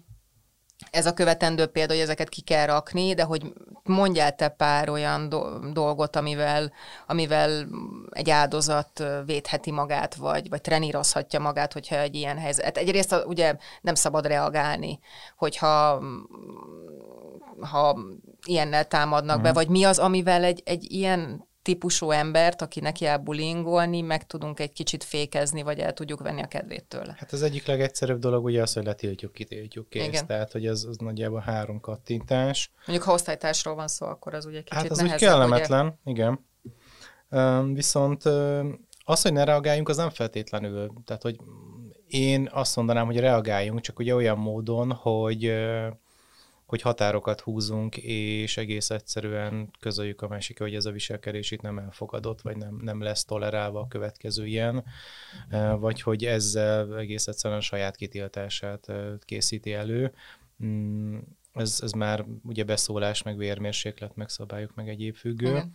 ez 0.91 1.07
a 1.07 1.15
követendő 1.15 1.67
példa, 1.67 1.93
hogy 1.93 2.03
ezeket 2.03 2.29
ki 2.29 2.41
kell 2.41 2.67
rakni, 2.67 3.15
de 3.15 3.23
hogy 3.23 3.53
mondjál 3.83 4.35
te 4.35 4.49
pár 4.49 4.89
olyan 4.89 5.29
do- 5.29 5.73
dolgot, 5.73 6.17
amivel, 6.17 6.73
amivel 7.07 7.67
egy 8.11 8.31
áldozat 8.31 9.05
védheti 9.25 9.71
magát, 9.71 10.15
vagy, 10.15 10.49
vagy 10.49 10.61
trenírozhatja 10.61 11.41
magát, 11.41 11.73
hogyha 11.73 11.97
egy 11.99 12.15
ilyen 12.15 12.39
helyzet. 12.39 12.65
Hát 12.65 12.77
egyrészt 12.77 13.25
ugye 13.27 13.57
nem 13.81 13.95
szabad 13.95 14.27
reagálni, 14.27 14.99
hogyha 15.37 16.03
ha 17.61 17.99
ilyennel 18.47 18.85
támadnak 18.85 19.37
uh-huh. 19.37 19.43
be, 19.43 19.49
mhm. 19.49 19.59
vagy 19.59 19.69
mi 19.69 19.85
az, 19.85 19.99
amivel 19.99 20.45
egy, 20.45 20.63
egy 20.65 20.93
ilyen 20.93 21.49
típusú 21.67 22.11
embert, 22.11 22.63
aki 22.63 22.81
neki 22.81 23.07
bulingolni, 23.25 24.01
meg 24.01 24.27
tudunk 24.27 24.61
egy 24.61 24.73
kicsit 24.73 25.05
fékezni, 25.05 25.63
vagy 25.63 25.79
el 25.79 25.93
tudjuk 25.93 26.21
venni 26.21 26.43
a 26.43 26.47
kedvét 26.47 26.85
tőle. 26.85 27.15
Hát 27.19 27.33
az 27.33 27.43
egyik 27.43 27.67
legegyszerűbb 27.67 28.19
dolog 28.19 28.45
ugye 28.45 28.63
az, 28.63 28.73
hogy 28.73 28.85
letiltjuk, 28.85 29.33
kitiltjuk, 29.33 29.89
kész. 29.89 30.07
Igen. 30.07 30.27
Tehát, 30.27 30.53
hogy 30.53 30.67
az, 30.67 30.85
az 30.85 30.97
nagyjából 30.97 31.41
három 31.41 31.81
kattintás. 31.81 32.71
Mondjuk 32.87 33.09
ha 33.09 33.15
osztálytársról 33.15 33.75
van 33.75 33.89
szó, 33.89 34.07
akkor 34.07 34.35
az 34.35 34.47
ugye 34.47 34.59
kicsit 34.59 34.73
Hát 34.73 34.91
az 34.91 34.97
nehezebb, 34.97 35.21
úgy 35.21 35.27
kellemetlen, 35.27 35.87
ugye? 35.87 36.11
igen. 36.11 36.47
Um, 37.31 37.75
viszont 37.75 38.25
az, 39.05 39.23
hogy 39.23 39.33
ne 39.33 39.45
reagáljunk, 39.45 39.89
az 39.89 39.97
nem 39.97 40.11
feltétlenül. 40.11 40.93
Tehát, 41.05 41.23
hogy 41.23 41.37
én 42.07 42.49
azt 42.53 42.77
mondanám, 42.77 43.07
hogy 43.07 43.19
reagáljunk, 43.19 43.81
csak 43.81 43.99
ugye 43.99 44.15
olyan 44.15 44.39
módon, 44.39 44.93
hogy 44.93 45.53
hogy 46.67 46.81
határokat 46.81 47.41
húzunk, 47.41 47.97
és 47.97 48.57
egész 48.57 48.91
egyszerűen 48.91 49.71
közöljük 49.81 50.23
a 50.23 50.29
másik, 50.29 50.59
hogy 50.59 50.75
ez 50.75 50.85
a 50.85 50.91
viselkedés 50.91 51.51
itt 51.51 51.61
nem 51.61 51.79
elfogadott, 51.79 52.41
vagy 52.41 52.57
nem, 52.57 52.79
nem 52.83 53.03
lesz 53.03 53.25
tolerálva 53.25 53.81
a 53.81 53.89
következő 53.89 54.47
ilyen, 54.47 54.85
vagy 55.79 56.03
hogy 56.03 56.25
ezzel 56.25 56.99
egész 56.99 57.27
egyszerűen 57.27 57.61
a 57.61 57.63
saját 57.63 57.97
kitiltását 57.97 58.93
készíti 59.25 59.73
elő. 59.73 60.13
Ez, 61.57 61.79
ez 61.83 61.93
már 61.93 62.25
ugye 62.43 62.65
beszólás, 62.65 63.23
meg 63.23 63.37
vérmérséklet, 63.37 64.17
meg 64.17 64.29
szabályok, 64.29 64.75
meg 64.75 64.89
egyéb 64.89 65.17
függő. 65.17 65.49
Igen. 65.49 65.73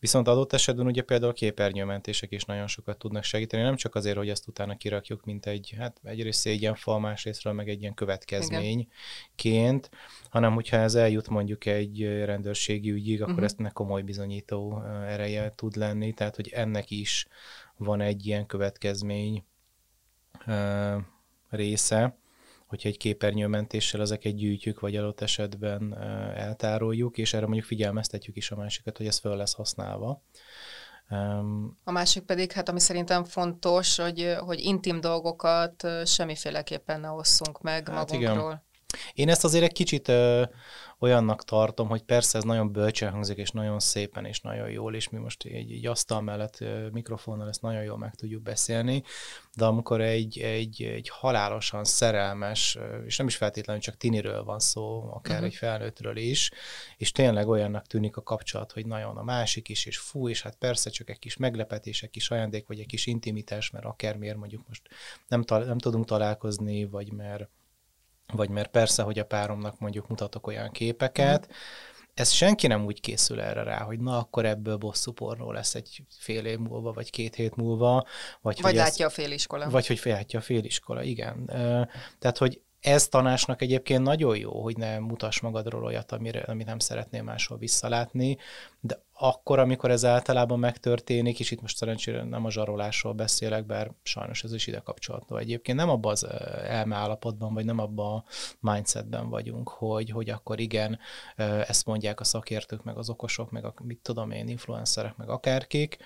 Viszont 0.00 0.28
adott 0.28 0.52
esetben 0.52 0.86
ugye 0.86 1.02
például 1.02 1.32
képernyőmentések 1.32 2.32
is 2.32 2.44
nagyon 2.44 2.66
sokat 2.66 2.98
tudnak 2.98 3.22
segíteni, 3.22 3.62
nem 3.62 3.76
csak 3.76 3.94
azért, 3.94 4.16
hogy 4.16 4.28
ezt 4.28 4.48
utána 4.48 4.76
kirakjuk, 4.76 5.24
mint 5.24 5.46
egy, 5.46 5.74
hát 5.78 6.00
egyrészt 6.02 6.40
szégyenfal, 6.40 7.00
másrésztről 7.00 7.52
meg 7.52 7.68
egy 7.68 7.80
ilyen 7.80 7.94
következményként, 7.94 9.90
hanem 10.30 10.54
hogyha 10.54 10.76
ez 10.76 10.94
eljut 10.94 11.28
mondjuk 11.28 11.66
egy 11.66 12.24
rendőrségi 12.24 12.90
ügyig, 12.90 13.22
akkor 13.22 13.42
uh-huh. 13.42 13.62
ezt 13.62 13.72
komoly 13.72 14.02
bizonyító 14.02 14.82
ereje 15.06 15.52
tud 15.54 15.76
lenni, 15.76 16.12
tehát 16.12 16.36
hogy 16.36 16.48
ennek 16.48 16.90
is 16.90 17.26
van 17.76 18.00
egy 18.00 18.26
ilyen 18.26 18.46
következmény 18.46 19.44
része 21.48 22.16
hogyha 22.72 22.88
egy 22.88 22.96
képernyőmentéssel 22.96 24.00
ezeket 24.00 24.34
gyűjtjük, 24.34 24.80
vagy 24.80 24.96
adott 24.96 25.20
esetben 25.20 25.98
eltároljuk, 26.34 27.18
és 27.18 27.34
erre 27.34 27.44
mondjuk 27.44 27.66
figyelmeztetjük 27.66 28.36
is 28.36 28.50
a 28.50 28.56
másikat, 28.56 28.96
hogy 28.96 29.06
ez 29.06 29.18
föl 29.18 29.36
lesz 29.36 29.54
használva. 29.54 30.22
A 31.84 31.90
másik 31.90 32.22
pedig, 32.22 32.52
hát 32.52 32.68
ami 32.68 32.80
szerintem 32.80 33.24
fontos, 33.24 33.96
hogy, 33.96 34.36
hogy 34.38 34.60
intim 34.60 35.00
dolgokat 35.00 35.86
semmiféleképpen 36.04 37.00
ne 37.00 37.10
osszunk 37.10 37.60
meg 37.60 37.88
hát 37.88 37.96
magunkról. 37.96 38.46
Igen. 38.46 38.62
Én 39.12 39.28
ezt 39.28 39.44
azért 39.44 39.64
egy 39.64 39.72
kicsit 39.72 40.08
ö, 40.08 40.42
olyannak 40.98 41.44
tartom, 41.44 41.88
hogy 41.88 42.02
persze 42.02 42.38
ez 42.38 42.44
nagyon 42.44 42.72
bölcsen 42.72 43.12
hangzik, 43.12 43.36
és 43.36 43.50
nagyon 43.50 43.80
szépen, 43.80 44.24
és 44.24 44.40
nagyon 44.40 44.70
jól, 44.70 44.94
és 44.94 45.08
mi 45.08 45.18
most 45.18 45.44
egy, 45.44 45.72
egy 45.72 45.86
asztal 45.86 46.20
mellett 46.20 46.60
ö, 46.60 46.88
mikrofonnal 46.88 47.48
ezt 47.48 47.62
nagyon 47.62 47.82
jól 47.82 47.98
meg 47.98 48.14
tudjuk 48.14 48.42
beszélni, 48.42 49.02
de 49.56 49.64
amikor 49.64 50.00
egy, 50.00 50.38
egy, 50.38 50.82
egy 50.82 51.08
halálosan 51.08 51.84
szerelmes, 51.84 52.78
és 53.06 53.16
nem 53.16 53.26
is 53.26 53.36
feltétlenül 53.36 53.82
csak 53.82 53.96
tiniről 53.96 54.44
van 54.44 54.58
szó, 54.58 55.10
akár 55.12 55.32
uh-huh. 55.32 55.46
egy 55.46 55.54
felnőttről 55.54 56.16
is, 56.16 56.50
és 56.96 57.12
tényleg 57.12 57.48
olyannak 57.48 57.86
tűnik 57.86 58.16
a 58.16 58.22
kapcsolat, 58.22 58.72
hogy 58.72 58.86
nagyon 58.86 59.16
a 59.16 59.22
másik 59.22 59.68
is, 59.68 59.86
és 59.86 59.98
fú, 59.98 60.28
és 60.28 60.42
hát 60.42 60.56
persze 60.56 60.90
csak 60.90 61.10
egy 61.10 61.18
kis 61.18 61.36
meglepetés, 61.36 62.02
egy 62.02 62.10
kis 62.10 62.30
ajándék, 62.30 62.66
vagy 62.66 62.80
egy 62.80 62.86
kis 62.86 63.06
intimitás, 63.06 63.70
mert 63.70 63.84
akármiért 63.84 64.36
mondjuk 64.36 64.68
most 64.68 64.82
nem, 65.28 65.42
ta- 65.42 65.66
nem 65.66 65.78
tudunk 65.78 66.04
találkozni, 66.04 66.84
vagy 66.84 67.12
mert 67.12 67.48
vagy 68.32 68.48
mert 68.48 68.70
persze, 68.70 69.02
hogy 69.02 69.18
a 69.18 69.24
páromnak 69.24 69.78
mondjuk 69.78 70.08
mutatok 70.08 70.46
olyan 70.46 70.70
képeket, 70.70 71.46
mm. 71.48 71.52
ez 72.14 72.30
senki 72.30 72.66
nem 72.66 72.84
úgy 72.84 73.00
készül 73.00 73.40
erre 73.40 73.62
rá, 73.62 73.82
hogy 73.82 74.00
na 74.00 74.18
akkor 74.18 74.46
ebből 74.46 74.76
bosszú 74.76 75.12
pornó 75.12 75.52
lesz 75.52 75.74
egy 75.74 76.02
fél 76.18 76.44
év 76.44 76.58
múlva, 76.58 76.92
vagy 76.92 77.10
két 77.10 77.34
hét 77.34 77.56
múlva. 77.56 78.06
Vagy, 78.40 78.60
vagy 78.60 78.74
látja 78.74 79.06
ez, 79.06 79.12
a 79.12 79.14
féliskola. 79.14 79.70
Vagy 79.70 79.86
hogy 79.86 80.00
látja 80.04 80.38
a 80.38 80.42
féliskola, 80.42 81.02
igen. 81.02 81.46
Tehát, 82.18 82.38
hogy 82.38 82.60
ez 82.82 83.08
tanásnak 83.08 83.62
egyébként 83.62 84.02
nagyon 84.02 84.36
jó, 84.36 84.62
hogy 84.62 84.76
ne 84.76 84.98
mutass 84.98 85.40
magadról 85.40 85.84
olyat, 85.84 86.12
amire, 86.12 86.40
amit 86.40 86.66
nem 86.66 86.78
szeretnél 86.78 87.22
máshol 87.22 87.58
visszalátni, 87.58 88.38
de 88.80 89.02
akkor, 89.24 89.58
amikor 89.58 89.90
ez 89.90 90.04
általában 90.04 90.58
megtörténik, 90.58 91.40
és 91.40 91.50
itt 91.50 91.60
most 91.60 91.76
szerencsére 91.76 92.24
nem 92.24 92.44
a 92.44 92.50
zsarolásról 92.50 93.12
beszélek, 93.12 93.66
bár 93.66 93.90
sajnos 94.02 94.44
ez 94.44 94.54
is 94.54 94.66
ide 94.66 94.78
kapcsolható 94.78 95.36
egyébként, 95.36 95.78
nem 95.78 95.88
abban 95.88 96.12
az 96.12 96.26
elmeállapotban, 96.66 97.54
vagy 97.54 97.64
nem 97.64 97.78
abban 97.78 98.16
a 98.16 98.24
mindsetben 98.60 99.28
vagyunk, 99.28 99.68
hogy, 99.68 100.10
hogy 100.10 100.30
akkor 100.30 100.60
igen, 100.60 100.98
ezt 101.66 101.86
mondják 101.86 102.20
a 102.20 102.24
szakértők, 102.24 102.82
meg 102.82 102.96
az 102.96 103.10
okosok, 103.10 103.50
meg 103.50 103.64
a, 103.64 103.74
mit 103.82 103.98
tudom 104.02 104.30
én, 104.30 104.48
influencerek, 104.48 105.16
meg 105.16 105.28
akárkik, 105.28 105.96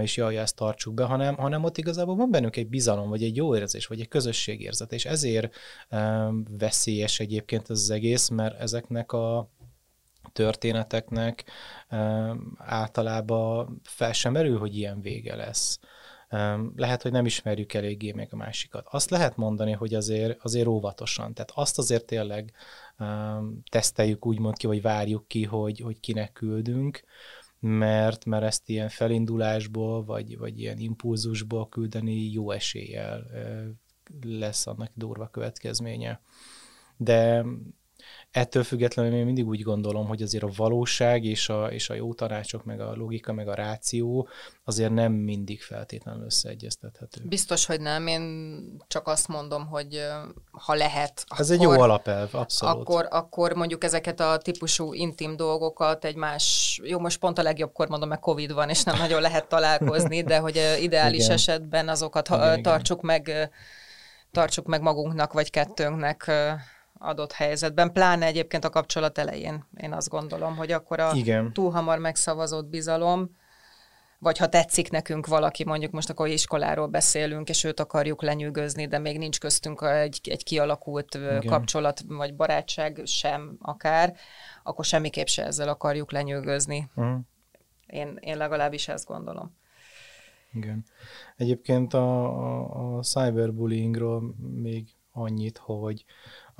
és 0.00 0.16
jaj, 0.16 0.38
ezt 0.38 0.56
tartsuk 0.56 0.94
be, 0.94 1.04
hanem, 1.04 1.36
hanem 1.36 1.64
ott 1.64 1.78
igazából 1.78 2.16
van 2.16 2.30
bennünk 2.30 2.56
egy 2.56 2.68
bizalom, 2.68 3.08
vagy 3.08 3.22
egy 3.22 3.36
jó 3.36 3.56
érzés, 3.56 3.86
vagy 3.86 4.00
egy 4.00 4.08
közösségérzet, 4.08 4.92
és 4.92 5.04
ezért 5.04 5.54
um, 5.90 6.44
veszélyes 6.58 7.20
egyébként 7.20 7.70
ez 7.70 7.78
az 7.78 7.90
egész, 7.90 8.28
mert 8.28 8.60
ezeknek 8.60 9.12
a 9.12 9.48
történeteknek 10.32 11.44
általában 12.56 13.80
fel 13.84 14.12
sem 14.12 14.32
merül, 14.32 14.58
hogy 14.58 14.76
ilyen 14.76 15.00
vége 15.00 15.36
lesz. 15.36 15.78
Lehet, 16.76 17.02
hogy 17.02 17.12
nem 17.12 17.26
ismerjük 17.26 17.74
eléggé 17.74 18.12
még 18.12 18.28
a 18.30 18.36
másikat. 18.36 18.86
Azt 18.90 19.10
lehet 19.10 19.36
mondani, 19.36 19.72
hogy 19.72 19.94
azért, 19.94 20.38
azért 20.42 20.66
óvatosan. 20.66 21.34
Tehát 21.34 21.50
azt 21.54 21.78
azért 21.78 22.04
tényleg 22.04 22.52
teszteljük 23.70 24.26
úgymond 24.26 24.56
ki, 24.56 24.66
vagy 24.66 24.82
várjuk 24.82 25.28
ki, 25.28 25.44
hogy, 25.44 25.80
hogy 25.80 26.00
kinek 26.00 26.32
küldünk, 26.32 27.00
mert, 27.60 28.24
mert 28.24 28.44
ezt 28.44 28.68
ilyen 28.68 28.88
felindulásból, 28.88 30.04
vagy, 30.04 30.38
vagy 30.38 30.60
ilyen 30.60 30.78
impulzusból 30.78 31.68
küldeni 31.68 32.30
jó 32.30 32.50
eséllyel 32.50 33.26
lesz 34.22 34.66
annak 34.66 34.90
durva 34.94 35.28
következménye. 35.28 36.20
De 36.96 37.44
ettől 38.30 38.62
függetlenül 38.62 39.18
én 39.18 39.24
mindig 39.24 39.46
úgy 39.46 39.62
gondolom, 39.62 40.06
hogy 40.06 40.22
azért 40.22 40.44
a 40.44 40.50
valóság 40.56 41.24
és 41.24 41.48
a, 41.48 41.66
és 41.66 41.90
a 41.90 41.94
jó 41.94 42.14
tanácsok, 42.14 42.64
meg 42.64 42.80
a 42.80 42.94
logika, 42.94 43.32
meg 43.32 43.48
a 43.48 43.54
ráció 43.54 44.28
azért 44.64 44.92
nem 44.92 45.12
mindig 45.12 45.62
feltétlenül 45.62 46.24
összeegyeztethető. 46.24 47.20
Biztos, 47.24 47.66
hogy 47.66 47.80
nem. 47.80 48.06
Én 48.06 48.82
csak 48.86 49.06
azt 49.06 49.28
mondom, 49.28 49.66
hogy 49.66 50.06
ha 50.50 50.74
lehet, 50.74 51.24
Ez 51.36 51.50
akkor, 51.50 51.64
egy 51.64 51.70
jó 51.72 51.82
alapelv, 51.82 52.34
abszolút. 52.34 52.80
Akkor, 52.80 53.06
akkor 53.10 53.52
mondjuk 53.52 53.84
ezeket 53.84 54.20
a 54.20 54.38
típusú 54.38 54.92
intim 54.92 55.36
dolgokat 55.36 56.04
egy 56.04 56.16
más, 56.16 56.80
jó, 56.84 56.98
most 56.98 57.18
pont 57.18 57.38
a 57.38 57.42
legjobbkor 57.42 57.88
mondom, 57.88 58.08
mert 58.08 58.20
Covid 58.20 58.52
van, 58.52 58.68
és 58.68 58.82
nem 58.82 58.98
nagyon 58.98 59.20
lehet 59.20 59.48
találkozni, 59.48 60.22
de 60.22 60.38
hogy 60.38 60.60
ideális 60.80 61.24
igen. 61.24 61.36
esetben 61.36 61.88
azokat 61.88 62.28
igen, 62.28 62.62
tartsuk 62.62 63.02
igen. 63.02 63.22
meg 63.22 63.50
tartsuk 64.30 64.66
meg 64.66 64.82
magunknak, 64.82 65.32
vagy 65.32 65.50
kettőnknek 65.50 66.30
adott 67.02 67.32
helyzetben, 67.32 67.92
pláne 67.92 68.26
egyébként 68.26 68.64
a 68.64 68.70
kapcsolat 68.70 69.18
elején. 69.18 69.64
Én 69.76 69.92
azt 69.92 70.08
gondolom, 70.08 70.56
hogy 70.56 70.72
akkor 70.72 71.00
a 71.00 71.12
Igen. 71.14 71.52
túl 71.52 71.70
hamar 71.70 71.98
megszavazott 71.98 72.66
bizalom, 72.66 73.36
vagy 74.18 74.38
ha 74.38 74.48
tetszik 74.48 74.90
nekünk 74.90 75.26
valaki, 75.26 75.64
mondjuk 75.64 75.92
most 75.92 76.10
akkor 76.10 76.28
iskoláról 76.28 76.86
beszélünk, 76.86 77.48
és 77.48 77.64
őt 77.64 77.80
akarjuk 77.80 78.22
lenyűgözni, 78.22 78.86
de 78.86 78.98
még 78.98 79.18
nincs 79.18 79.40
köztünk 79.40 79.80
egy, 79.82 80.20
egy 80.30 80.44
kialakult 80.44 81.14
Igen. 81.14 81.46
kapcsolat, 81.46 82.00
vagy 82.08 82.34
barátság 82.34 83.02
sem 83.04 83.56
akár, 83.60 84.16
akkor 84.62 84.84
semmiképp 84.84 85.26
se 85.26 85.44
ezzel 85.44 85.68
akarjuk 85.68 86.12
lenyűgözni. 86.12 86.90
Uh-huh. 86.94 87.18
Én, 87.86 88.18
én 88.20 88.36
legalábbis 88.36 88.88
ezt 88.88 89.06
gondolom. 89.06 89.58
Igen. 90.52 90.84
Egyébként 91.36 91.94
a, 91.94 92.24
a, 92.24 92.96
a 92.96 93.02
cyberbullyingról 93.02 94.34
még 94.54 94.88
annyit, 95.12 95.58
hogy 95.58 96.04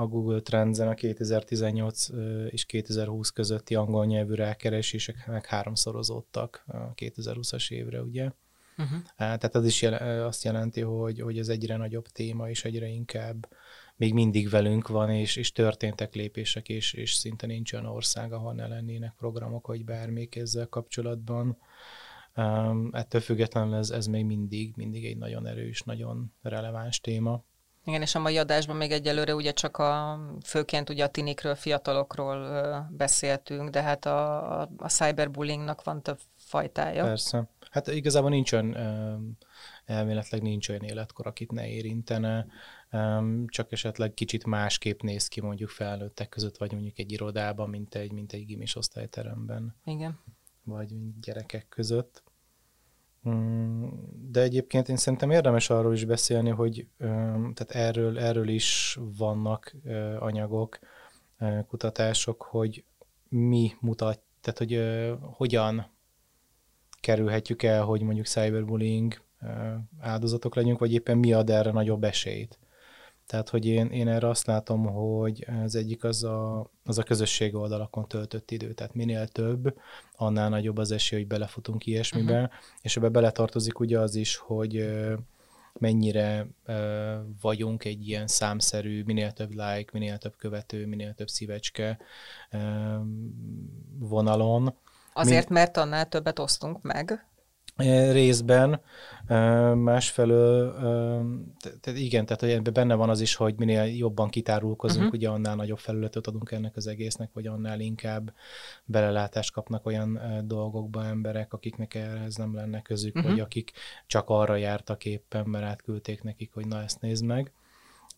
a 0.01 0.07
Google 0.07 0.41
Trends-en 0.41 0.89
a 0.89 0.95
2018 0.95 2.09
és 2.51 2.65
2020 2.65 3.31
közötti 3.31 3.75
angol 3.75 4.07
nyelvű 4.07 4.35
rákeresések 4.35 5.27
meg 5.27 5.47
háromszorozódtak 5.47 6.65
a 6.67 6.95
2020-as 6.95 7.71
évre, 7.71 8.03
ugye? 8.03 8.31
Uh-huh. 8.79 8.99
Tehát 9.17 9.55
ez 9.55 9.65
is 9.65 9.83
jel- 9.83 10.01
azt 10.27 10.45
jelenti, 10.45 10.81
hogy, 10.81 11.21
hogy 11.21 11.39
ez 11.39 11.49
egyre 11.49 11.77
nagyobb 11.77 12.07
téma, 12.07 12.49
és 12.49 12.65
egyre 12.65 12.87
inkább 12.87 13.49
még 13.97 14.15
mindig 14.15 14.49
velünk 14.49 14.89
van, 14.89 15.11
és, 15.11 15.37
és 15.37 15.53
történtek 15.53 16.15
lépések, 16.15 16.69
és, 16.69 16.93
és 16.93 17.13
szinte 17.13 17.47
nincs 17.47 17.73
olyan 17.73 17.87
ország, 17.87 18.33
ahol 18.33 18.55
ne 18.55 18.67
lennének 18.67 19.15
programok, 19.17 19.67
vagy 19.67 19.85
bármik 19.85 20.37
ezzel 20.37 20.67
kapcsolatban. 20.67 21.59
Um, 22.37 22.89
ettől 22.93 23.21
függetlenül 23.21 23.75
ez, 23.75 23.91
ez 23.91 24.07
még 24.07 24.25
mindig, 24.25 24.73
mindig 24.77 25.05
egy 25.05 25.17
nagyon 25.17 25.47
erős, 25.47 25.83
nagyon 25.83 26.33
releváns 26.43 27.01
téma. 27.01 27.45
Igen, 27.91 28.03
és 28.03 28.15
a 28.15 28.19
mai 28.19 28.39
adásban 28.39 28.77
még 28.77 28.91
egyelőre 28.91 29.35
ugye 29.35 29.53
csak 29.53 29.77
a, 29.77 30.21
főként 30.45 30.91
ugye 30.91 31.05
a 31.05 31.09
tinikről, 31.09 31.55
fiatalokról 31.55 32.89
beszéltünk, 32.91 33.71
de 33.71 33.83
hát 33.83 34.05
a, 34.07 34.61
a, 34.61 34.69
a 34.77 34.89
cyberbullyingnak 34.89 35.85
van 35.85 36.03
több 36.03 36.19
fajtája. 36.37 37.05
Persze. 37.05 37.49
Hát 37.71 37.87
igazából 37.87 38.31
nincs 38.31 38.53
olyan, 38.53 38.77
elméletleg 39.85 40.43
nincs 40.43 40.69
olyan 40.69 40.83
életkor, 40.83 41.27
akit 41.27 41.53
ne 41.53 41.69
érintene, 41.69 42.47
csak 43.47 43.73
esetleg 43.73 44.15
kicsit 44.15 44.47
másképp 44.47 45.01
néz 45.01 45.29
ki 45.29 45.41
mondjuk 45.41 45.69
felnőttek 45.69 46.29
között, 46.29 46.57
vagy 46.57 46.73
mondjuk 46.73 46.99
egy 46.99 47.13
irodában, 47.13 47.69
mint 47.69 47.95
egy, 47.95 48.13
mint 48.13 48.33
egy 48.33 48.47
gimis 48.47 48.77
osztályteremben. 48.77 49.77
Igen. 49.85 50.19
Vagy 50.65 51.21
gyerekek 51.21 51.69
között. 51.69 52.23
Mm, 53.29 53.89
de 54.31 54.41
egyébként 54.41 54.89
én 54.89 54.97
szerintem 54.97 55.31
érdemes 55.31 55.71
arról 55.71 55.93
is 55.93 56.05
beszélni, 56.05 56.51
hogy 56.51 56.87
tehát 57.55 57.71
erről, 57.71 58.19
erről 58.19 58.49
is 58.49 58.99
vannak 59.19 59.77
anyagok, 60.19 60.79
kutatások, 61.69 62.43
hogy 62.43 62.85
mi 63.29 63.73
mutat, 63.81 64.21
tehát 64.41 64.59
hogy 64.59 64.81
hogyan 65.21 65.87
kerülhetjük 67.01 67.63
el, 67.63 67.85
hogy 67.85 68.03
mondjuk 68.03 68.27
cyberbullying 68.27 69.23
áldozatok 70.01 70.55
legyünk, 70.55 70.79
vagy 70.79 70.93
éppen 70.93 71.19
mi 71.19 71.33
ad 71.33 71.51
erre 71.51 71.71
nagyobb 71.71 72.05
esélyt. 72.05 72.59
Tehát, 73.31 73.49
hogy 73.49 73.67
én, 73.67 73.87
én 73.87 74.09
erre 74.09 74.29
azt 74.29 74.47
látom, 74.47 74.87
hogy 74.87 75.47
az 75.65 75.75
egyik 75.75 76.05
az 76.05 76.25
a, 76.25 76.71
az 76.85 76.99
a 76.99 77.03
közösség 77.03 77.55
oldalakon 77.55 78.09
töltött 78.09 78.51
idő. 78.51 78.73
Tehát 78.73 78.95
minél 78.95 79.29
több, 79.29 79.79
annál 80.17 80.49
nagyobb 80.49 80.79
az 80.79 80.91
esély, 80.91 81.19
hogy 81.19 81.29
belefutunk 81.29 81.87
ilyesmibe, 81.87 82.35
uh-huh. 82.35 82.51
és 82.83 82.97
ebbe 82.97 83.09
beletartozik 83.09 83.81
ugye 83.81 83.99
az 83.99 84.15
is, 84.15 84.37
hogy 84.37 84.91
mennyire 85.73 86.47
uh, 86.67 86.75
vagyunk 87.41 87.85
egy 87.85 88.09
ilyen 88.09 88.27
számszerű, 88.27 89.03
minél 89.05 89.31
több 89.33 89.51
like, 89.51 89.91
minél 89.93 90.19
több 90.19 90.37
követő, 90.37 90.87
minél 90.87 91.15
több 91.15 91.29
szívecske 91.29 91.99
vonalon. 93.99 94.75
Azért, 95.13 95.49
Min- 95.49 95.59
mert 95.59 95.77
annál 95.77 96.09
többet 96.09 96.39
osztunk 96.39 96.83
meg 96.83 97.30
részben, 98.13 98.81
másfelől, 99.75 100.75
tehát 101.81 101.99
igen, 102.01 102.25
tehát 102.25 102.41
hogy 102.41 102.51
ebben 102.51 102.73
benne 102.73 102.95
van 102.95 103.09
az 103.09 103.21
is, 103.21 103.35
hogy 103.35 103.55
minél 103.57 103.85
jobban 103.85 104.29
kitárulkozunk, 104.29 105.05
uh-huh. 105.05 105.19
ugye 105.19 105.29
annál 105.29 105.57
nagyobb 105.57 105.79
felületet 105.79 106.27
adunk 106.27 106.51
ennek 106.51 106.77
az 106.77 106.87
egésznek, 106.87 107.31
vagy 107.33 107.47
annál 107.47 107.81
inkább 107.81 108.33
belelátást 108.85 109.53
kapnak 109.53 109.87
olyan 109.87 110.21
dolgokba 110.45 111.05
emberek, 111.05 111.53
akiknek 111.53 111.95
ehhez 111.95 112.37
nem 112.37 112.55
lenne 112.55 112.83
közük, 112.83 113.17
uh-huh. 113.17 113.31
vagy 113.31 113.41
akik 113.41 113.73
csak 114.07 114.29
arra 114.29 114.57
jártak 114.57 115.05
éppen, 115.05 115.47
mert 115.47 115.65
átküldték 115.65 116.23
nekik, 116.23 116.53
hogy 116.53 116.67
na 116.67 116.83
ezt 116.83 117.01
nézd 117.01 117.25
meg 117.25 117.53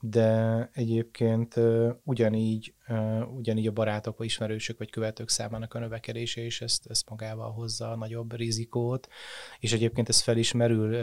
de 0.04 0.68
egyébként 0.72 1.54
ugyanígy, 2.04 2.74
ugyanígy 3.36 3.66
a 3.66 3.72
barátok, 3.72 4.16
vagy 4.18 4.26
ismerősök, 4.26 4.78
vagy 4.78 4.90
követők 4.90 5.28
számának 5.28 5.74
a 5.74 5.78
növekedése 5.78 6.40
is 6.40 6.60
ezt, 6.60 6.86
ezt 6.86 7.08
magával 7.08 7.52
hozza 7.52 7.90
a 7.90 7.96
nagyobb 7.96 8.36
rizikót, 8.36 9.08
és 9.58 9.72
egyébként 9.72 10.08
ez 10.08 10.20
felismerül 10.20 10.96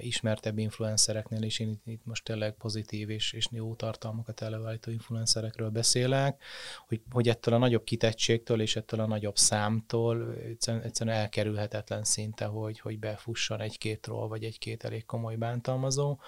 ismertebb 0.00 0.58
influencereknél, 0.58 1.42
és 1.42 1.58
én 1.58 1.68
itt, 1.68 1.82
itt 1.84 2.04
most 2.04 2.24
tényleg 2.24 2.52
pozitív 2.54 3.10
és, 3.10 3.32
és 3.32 3.46
jó 3.50 3.74
tartalmakat 3.74 4.40
előállító 4.40 4.90
influencerekről 4.90 5.70
beszélek, 5.70 6.42
hogy, 6.88 7.02
hogy 7.10 7.28
ettől 7.28 7.54
a 7.54 7.58
nagyobb 7.58 7.84
kitettségtől 7.84 8.60
és 8.60 8.76
ettől 8.76 9.00
a 9.00 9.06
nagyobb 9.06 9.36
számtól 9.36 10.34
egyszerűen, 10.82 11.16
elkerülhetetlen 11.16 12.04
szinte, 12.04 12.44
hogy, 12.44 12.80
hogy 12.80 12.98
befusson 12.98 13.60
egy-két 13.60 14.06
ról, 14.06 14.28
vagy 14.28 14.44
egy-két 14.44 14.84
elég 14.84 15.04
komoly 15.04 15.36
bántalmazó, 15.36 16.18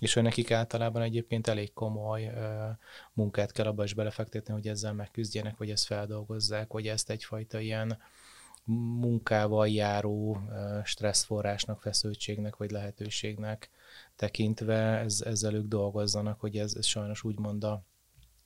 és 0.00 0.14
hogy 0.14 0.22
nekik 0.22 0.50
általában 0.50 1.02
egyébként 1.02 1.46
elég 1.46 1.72
komoly 1.72 2.32
munkát 3.14 3.52
kell 3.52 3.66
abba 3.66 3.84
is 3.84 3.94
belefektetni, 3.94 4.52
hogy 4.52 4.68
ezzel 4.68 4.92
megküzdjenek, 4.92 5.56
vagy 5.56 5.70
ezt 5.70 5.86
feldolgozzák, 5.86 6.72
vagy 6.72 6.88
ezt 6.88 7.10
egyfajta 7.10 7.60
ilyen 7.60 7.98
munkával 9.00 9.68
járó 9.68 10.38
stresszforrásnak, 10.84 11.80
feszültségnek, 11.80 12.56
vagy 12.56 12.70
lehetőségnek 12.70 13.70
tekintve 14.16 14.98
ez, 14.98 15.20
ezzel 15.24 15.54
ők 15.54 15.66
dolgozzanak, 15.66 16.40
hogy 16.40 16.56
ez, 16.58 16.74
ez 16.74 16.86
sajnos 16.86 17.24
úgymond 17.24 17.64
a 17.64 17.84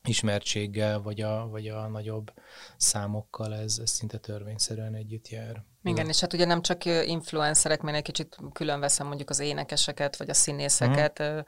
ismertséggel, 0.04 1.00
vagy 1.00 1.20
a, 1.20 1.48
vagy 1.48 1.68
a 1.68 1.88
nagyobb 1.88 2.32
számokkal 2.76 3.54
ez, 3.54 3.78
ez 3.78 3.90
szinte 3.90 4.18
törvényszerűen 4.18 4.94
együtt 4.94 5.28
jár. 5.28 5.64
Igen, 5.88 6.08
és 6.08 6.20
hát 6.20 6.32
ugye 6.32 6.44
nem 6.44 6.62
csak 6.62 6.84
influencerek, 6.84 7.80
mert 7.80 7.96
egy 7.96 8.02
kicsit 8.02 8.36
külön 8.52 8.80
veszem 8.80 9.06
mondjuk 9.06 9.30
az 9.30 9.40
énekeseket, 9.40 10.16
vagy 10.16 10.30
a 10.30 10.34
színészeket, 10.34 11.18
uh-huh. 11.18 11.44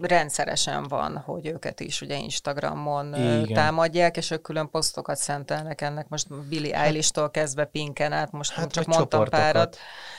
rendszeresen 0.00 0.82
van, 0.82 1.16
hogy 1.16 1.46
őket 1.46 1.80
is 1.80 2.00
ugye 2.00 2.16
Instagramon 2.16 3.14
Igen. 3.14 3.52
támadják, 3.52 4.16
és 4.16 4.30
ők 4.30 4.42
külön 4.42 4.70
posztokat 4.70 5.16
szentelnek 5.16 5.80
ennek, 5.80 6.08
most 6.08 6.48
Billy 6.48 6.72
hát, 6.72 6.86
Eilish-tól 6.86 7.30
kezdve 7.30 7.64
Pinken 7.64 8.12
át, 8.12 8.32
most 8.32 8.52
hát 8.52 8.72
csak 8.72 8.86
mondtam 8.86 9.24
párat. 9.24 9.76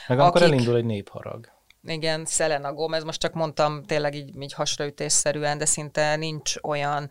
Meg 0.08 0.18
akkor 0.18 0.42
akik, 0.42 0.52
elindul 0.52 0.76
egy 0.76 0.84
népharag. 0.84 1.48
Igen, 1.84 2.24
Selena 2.24 2.72
Gomez, 2.72 3.04
most 3.04 3.20
csak 3.20 3.32
mondtam 3.32 3.84
tényleg 3.84 4.14
így, 4.14 4.42
így 4.42 4.52
hasraütésszerűen, 4.52 5.58
de 5.58 5.64
szinte 5.64 6.16
nincs 6.16 6.54
olyan 6.62 7.10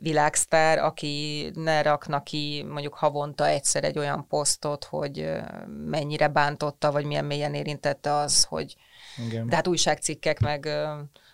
világsztár, 0.00 0.78
aki 0.78 1.50
ne 1.54 1.82
rakna 1.82 2.22
ki 2.22 2.64
mondjuk 2.68 2.94
havonta 2.94 3.46
egyszer 3.46 3.84
egy 3.84 3.98
olyan 3.98 4.26
posztot, 4.28 4.84
hogy 4.84 5.30
mennyire 5.86 6.28
bántotta, 6.28 6.92
vagy 6.92 7.04
milyen 7.04 7.24
mélyen 7.24 7.54
érintette 7.54 8.12
az, 8.12 8.44
hogy 8.44 8.76
Igen. 9.26 9.48
de 9.48 9.54
hát 9.56 9.66
újságcikkek 9.66 10.40
meg 10.40 10.68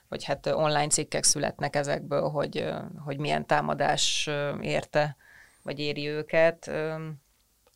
vagy 0.09 0.25
hát 0.25 0.47
online 0.47 0.89
cikkek 0.89 1.25
születnek 1.25 1.77
ezekből, 1.77 2.29
hogy, 2.29 2.69
hogy 3.05 3.19
milyen 3.19 3.47
támadás 3.47 4.31
érte, 4.61 5.17
vagy 5.63 5.79
éri 5.79 6.09
őket 6.09 6.71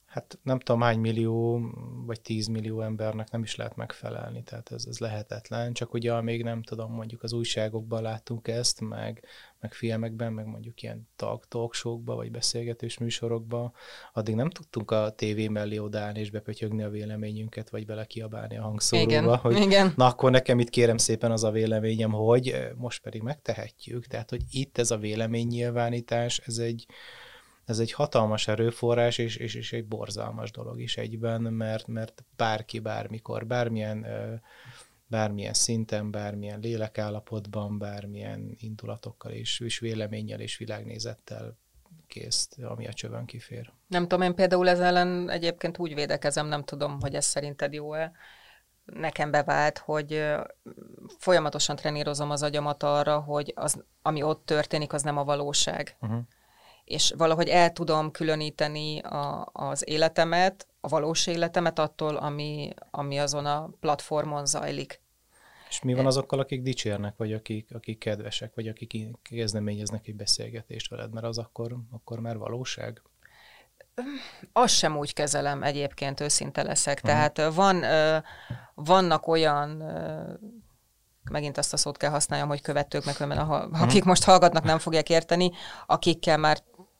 hát 0.08 0.38
nem 0.42 0.58
tudom 0.58 0.80
hány 0.80 0.98
millió 0.98 1.60
vagy 2.06 2.20
tíz 2.20 2.46
millió 2.46 2.80
embernek 2.80 3.30
nem 3.30 3.42
is 3.42 3.56
lehet 3.56 3.76
megfelelni, 3.76 4.42
tehát 4.42 4.72
ez, 4.72 4.84
ez 4.88 4.98
lehetetlen, 4.98 5.72
csak 5.72 5.92
ugye 5.94 6.20
még 6.20 6.42
nem 6.42 6.62
tudom, 6.62 6.92
mondjuk 6.92 7.22
az 7.22 7.32
újságokban 7.32 8.02
láttunk 8.02 8.48
ezt, 8.48 8.80
meg, 8.80 9.24
meg 9.60 9.74
filmekben, 9.74 10.32
meg 10.32 10.46
mondjuk 10.46 10.82
ilyen 10.82 11.08
talk, 11.16 11.48
talk 11.48 11.74
vagy 12.04 12.30
beszélgetős 12.30 12.98
műsorokba, 12.98 13.72
addig 14.12 14.34
nem 14.34 14.50
tudtunk 14.50 14.90
a 14.90 15.10
tévé 15.10 15.48
mellé 15.48 15.78
odállni 15.78 16.20
és 16.20 16.30
bepötyögni 16.30 16.82
a 16.82 16.88
véleményünket, 16.88 17.70
vagy 17.70 17.86
bele 17.86 18.04
kiabálni 18.04 18.58
a 18.58 18.62
hangszóróba, 18.62 19.10
igen, 19.10 19.36
hogy 19.36 19.56
igen. 19.56 19.92
na 19.96 20.06
akkor 20.06 20.30
nekem 20.30 20.58
itt 20.58 20.70
kérem 20.70 20.96
szépen 20.96 21.30
az 21.30 21.44
a 21.44 21.50
véleményem, 21.50 22.10
hogy 22.10 22.68
most 22.76 23.02
pedig 23.02 23.22
megtehetjük, 23.22 24.06
tehát 24.06 24.30
hogy 24.30 24.42
itt 24.50 24.78
ez 24.78 24.90
a 24.90 24.96
véleménynyilvánítás, 24.96 26.38
ez 26.38 26.58
egy, 26.58 26.86
ez 27.64 27.78
egy 27.78 27.92
hatalmas 27.92 28.48
erőforrás, 28.48 29.18
és, 29.18 29.36
és, 29.36 29.54
és 29.54 29.72
egy 29.72 29.86
borzalmas 29.86 30.50
dolog 30.50 30.80
is 30.80 30.96
egyben, 30.96 31.40
mert, 31.40 31.86
mert 31.86 32.24
bárki 32.36 32.78
bármikor, 32.78 33.46
bármilyen 33.46 34.06
bármilyen 35.08 35.52
szinten, 35.52 36.10
bármilyen 36.10 36.60
lélekállapotban, 36.60 37.78
bármilyen 37.78 38.56
indulatokkal 38.58 39.32
és, 39.32 39.60
és 39.60 39.78
véleménnyel 39.78 40.40
és 40.40 40.56
világnézettel 40.56 41.56
kész, 42.06 42.48
ami 42.62 42.86
a 42.86 42.92
csövön 42.92 43.24
kifér. 43.24 43.72
Nem 43.86 44.02
tudom, 44.02 44.22
én 44.22 44.34
például 44.34 44.68
ez 44.68 44.80
ellen 44.80 45.30
egyébként 45.30 45.78
úgy 45.78 45.94
védekezem, 45.94 46.46
nem 46.46 46.64
tudom, 46.64 47.00
hogy 47.00 47.14
ez 47.14 47.24
szerinted 47.24 47.72
jó-e. 47.72 48.12
Nekem 48.84 49.30
bevált, 49.30 49.78
hogy 49.78 50.24
folyamatosan 51.18 51.76
trenírozom 51.76 52.30
az 52.30 52.42
agyamat 52.42 52.82
arra, 52.82 53.20
hogy 53.20 53.52
az, 53.56 53.84
ami 54.02 54.22
ott 54.22 54.46
történik, 54.46 54.92
az 54.92 55.02
nem 55.02 55.16
a 55.16 55.24
valóság. 55.24 55.96
Uh-huh 56.00 56.20
és 56.88 57.12
valahogy 57.16 57.48
el 57.48 57.72
tudom 57.72 58.10
különíteni 58.10 58.98
a, 58.98 59.50
az 59.52 59.88
életemet, 59.88 60.66
a 60.80 60.88
valós 60.88 61.26
életemet 61.26 61.78
attól, 61.78 62.16
ami, 62.16 62.72
ami 62.90 63.18
azon 63.18 63.46
a 63.46 63.70
platformon 63.80 64.46
zajlik. 64.46 65.00
És 65.68 65.82
mi 65.82 65.94
van 65.94 66.06
azokkal, 66.06 66.38
akik 66.38 66.62
dicsérnek, 66.62 67.16
vagy 67.16 67.32
akik, 67.32 67.74
akik 67.74 67.98
kedvesek, 67.98 68.54
vagy 68.54 68.68
akik 68.68 69.06
kezdeményeznek 69.22 70.06
egy 70.06 70.16
beszélgetést 70.16 70.90
veled, 70.90 71.12
mert 71.12 71.26
az 71.26 71.38
akkor, 71.38 71.76
akkor 71.90 72.20
már 72.20 72.38
valóság? 72.38 73.02
Azt 74.52 74.74
sem 74.74 74.96
úgy 74.96 75.12
kezelem 75.12 75.62
egyébként, 75.62 76.20
őszinte 76.20 76.62
leszek. 76.62 77.00
Uh-huh. 77.02 77.10
Tehát 77.10 77.54
van, 77.54 77.84
vannak 78.74 79.26
olyan 79.26 79.82
megint 81.30 81.58
azt 81.58 81.72
a 81.72 81.76
szót 81.76 81.96
kell 81.96 82.10
használjam, 82.10 82.48
hogy 82.48 82.60
követők, 82.60 83.04
meg 83.04 83.28
mert 83.28 83.40
a, 83.40 83.68
akik 83.72 84.04
most 84.04 84.24
hallgatnak, 84.24 84.64
nem 84.64 84.78
fogják 84.78 85.08
érteni, 85.08 85.50
akikkel 85.86 86.36
már 86.36 86.58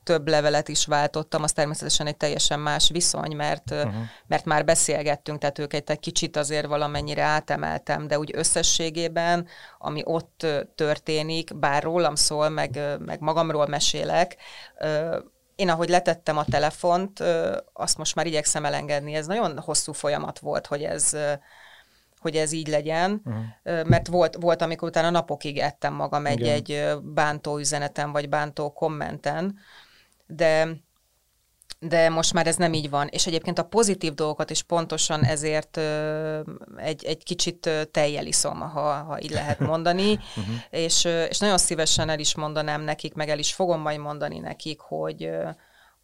több 0.08 0.28
levelet 0.28 0.68
is 0.68 0.86
váltottam, 0.86 1.42
az 1.42 1.52
természetesen 1.52 2.06
egy 2.06 2.16
teljesen 2.16 2.60
más 2.60 2.88
viszony, 2.90 3.36
mert, 3.36 3.70
uh-huh. 3.70 3.92
mert 4.26 4.44
már 4.44 4.64
beszélgettünk, 4.64 5.38
tehát 5.38 5.58
őket 5.58 5.90
egy 5.90 6.00
kicsit 6.00 6.36
azért 6.36 6.66
valamennyire 6.66 7.22
átemeltem, 7.22 8.06
de 8.06 8.18
úgy 8.18 8.30
összességében, 8.34 9.46
ami 9.78 10.02
ott 10.04 10.46
történik, 10.74 11.58
bár 11.58 11.82
rólam 11.82 12.14
szól, 12.14 12.48
meg, 12.48 12.80
meg 12.98 13.20
magamról 13.20 13.66
mesélek, 13.66 14.36
én 15.54 15.68
ahogy 15.68 15.88
letettem 15.88 16.36
a 16.36 16.44
telefont, 16.44 17.24
azt 17.72 17.98
most 17.98 18.14
már 18.14 18.26
igyekszem 18.26 18.64
elengedni. 18.64 19.14
Ez 19.14 19.26
nagyon 19.26 19.58
hosszú 19.58 19.92
folyamat 19.92 20.38
volt, 20.38 20.66
hogy 20.66 20.82
ez 20.82 21.16
hogy 22.20 22.36
ez 22.36 22.52
így 22.52 22.68
legyen, 22.68 23.22
uh-huh. 23.24 23.88
mert 23.88 24.06
volt, 24.06 24.36
volt, 24.40 24.62
amikor 24.62 24.88
utána 24.88 25.10
napokig 25.10 25.58
ettem 25.58 25.94
magam 25.94 26.26
egy-egy 26.26 26.98
bántó 27.02 27.58
üzeneten, 27.58 28.12
vagy 28.12 28.28
bántó 28.28 28.72
kommenten, 28.72 29.58
de 30.28 30.76
de 31.80 32.08
most 32.08 32.32
már 32.32 32.46
ez 32.46 32.56
nem 32.56 32.72
így 32.72 32.90
van. 32.90 33.08
És 33.10 33.26
egyébként 33.26 33.58
a 33.58 33.64
pozitív 33.64 34.14
dolgokat 34.14 34.50
is 34.50 34.62
pontosan 34.62 35.24
ezért 35.24 35.76
ö, 35.76 36.40
egy, 36.76 37.04
egy 37.04 37.22
kicsit 37.24 37.70
tejjel 37.90 38.26
iszom, 38.26 38.60
ha, 38.60 38.92
ha 38.92 39.20
így 39.20 39.30
lehet 39.30 39.58
mondani, 39.58 40.12
uh-huh. 40.12 40.54
és, 40.84 41.04
és 41.28 41.38
nagyon 41.38 41.58
szívesen 41.58 42.08
el 42.08 42.18
is 42.18 42.34
mondanám 42.34 42.82
nekik, 42.82 43.14
meg 43.14 43.28
el 43.28 43.38
is 43.38 43.54
fogom 43.54 43.80
majd 43.80 43.98
mondani 43.98 44.38
nekik, 44.38 44.80
hogy 44.80 45.30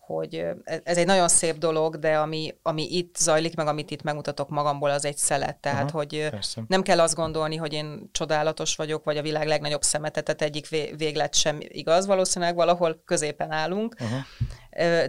hogy 0.07 0.35
e, 0.35 0.81
ez 0.85 0.97
egy 0.97 1.07
nagyon 1.07 1.29
szép 1.29 1.59
dolog, 1.59 1.99
de 1.99 2.19
ami, 2.19 2.55
ami 2.63 2.97
itt 2.97 3.17
zajlik, 3.17 3.57
meg 3.57 3.67
amit 3.67 3.91
itt 3.91 4.03
megmutatok 4.03 4.49
magamból, 4.49 4.91
az 4.91 5.05
egy 5.05 5.17
szelet. 5.17 5.57
Tehát, 5.57 5.89
Aha, 5.89 5.99
hogy 5.99 6.29
persze. 6.31 6.63
nem 6.69 6.83
kell 6.83 7.01
azt 7.01 7.15
gondolni, 7.15 7.57
hogy 7.57 7.73
én 7.73 8.09
csodálatos 8.13 8.77
vagyok, 8.77 9.05
vagy 9.05 9.17
a 9.17 9.23
világ 9.23 9.47
legnagyobb 9.47 9.83
szemetetet 9.83 10.43
egyik 10.43 10.69
véglet 10.97 11.35
sem 11.35 11.59
igaz, 11.61 12.07
valószínűleg 12.07 12.55
valahol 12.55 13.03
középen 13.05 13.51
állunk. 13.51 13.97
Aha 13.99 14.25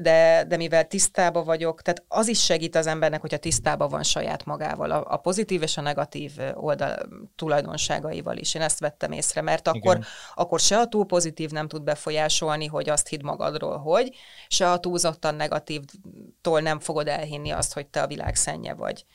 de, 0.01 0.45
de 0.47 0.57
mivel 0.57 0.87
tisztába 0.87 1.43
vagyok, 1.43 1.81
tehát 1.81 2.03
az 2.07 2.27
is 2.27 2.43
segít 2.43 2.75
az 2.75 2.87
embernek, 2.87 3.21
hogyha 3.21 3.37
tisztába 3.37 3.87
van 3.87 4.03
saját 4.03 4.45
magával, 4.45 4.91
a, 4.91 5.05
a 5.07 5.17
pozitív 5.17 5.61
és 5.61 5.77
a 5.77 5.81
negatív 5.81 6.31
oldal 6.53 6.97
tulajdonságaival 7.35 8.37
is. 8.37 8.53
Én 8.53 8.61
ezt 8.61 8.79
vettem 8.79 9.11
észre, 9.11 9.41
mert 9.41 9.67
akkor, 9.67 9.99
akkor 10.35 10.59
se 10.59 10.77
a 10.77 10.87
túl 10.87 11.05
pozitív 11.05 11.49
nem 11.49 11.67
tud 11.67 11.83
befolyásolni, 11.83 12.65
hogy 12.65 12.89
azt 12.89 13.07
hidd 13.07 13.23
magadról, 13.23 13.77
hogy, 13.77 14.15
se 14.47 14.71
a 14.71 14.79
túlzottan 14.79 15.35
negatívtól 15.35 16.59
nem 16.61 16.79
fogod 16.79 17.07
elhinni 17.07 17.51
azt, 17.51 17.73
hogy 17.73 17.87
te 17.87 18.01
a 18.01 18.07
világ 18.07 18.35
szennye 18.35 18.73
vagy. 18.73 19.05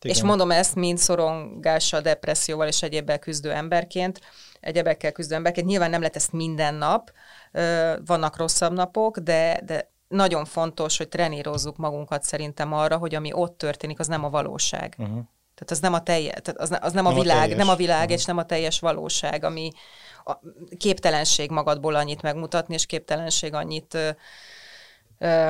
Igen. 0.00 0.16
És 0.16 0.22
mondom 0.22 0.50
ezt, 0.50 0.74
mint 0.74 0.98
szorongással, 0.98 2.00
depresszióval 2.00 2.66
és 2.66 2.82
egyébbel 2.82 3.18
küzdő 3.18 3.52
emberként, 3.52 4.20
egyebekkel 4.60 5.12
küzdő 5.12 5.34
emberként. 5.34 5.66
Nyilván 5.66 5.90
nem 5.90 6.00
lehet 6.00 6.16
ezt 6.16 6.32
minden 6.32 6.74
nap, 6.74 7.12
vannak 8.06 8.36
rosszabb 8.36 8.72
napok, 8.72 9.18
de, 9.18 9.60
de 9.64 9.90
nagyon 10.08 10.44
fontos, 10.44 10.96
hogy 10.96 11.08
trenírozzuk 11.08 11.76
magunkat 11.76 12.22
szerintem 12.22 12.72
arra, 12.72 12.96
hogy 12.96 13.14
ami 13.14 13.32
ott 13.32 13.58
történik, 13.58 13.98
az 13.98 14.06
nem 14.06 14.24
a 14.24 14.30
valóság. 14.30 14.94
Uh-huh. 14.98 15.20
Tehát 15.54 15.70
az 15.70 15.80
nem 15.80 15.92
a 15.92 16.02
teljes, 16.02 16.34
tehát 16.42 16.60
az, 16.60 16.78
az 16.80 16.92
nem, 16.92 17.04
nem 17.04 17.12
a 17.12 17.20
világ, 17.20 17.50
a 17.50 17.54
nem 17.54 17.68
a 17.68 17.76
világ, 17.76 18.00
uh-huh. 18.00 18.14
és 18.14 18.24
nem 18.24 18.38
a 18.38 18.46
teljes 18.46 18.80
valóság, 18.80 19.44
ami 19.44 19.70
a 20.24 20.32
képtelenség 20.76 21.50
magadból 21.50 21.94
annyit 21.94 22.22
megmutatni, 22.22 22.74
és 22.74 22.86
képtelenség 22.86 23.54
annyit 23.54 23.94
ö, 23.94 24.10
ö, 25.18 25.48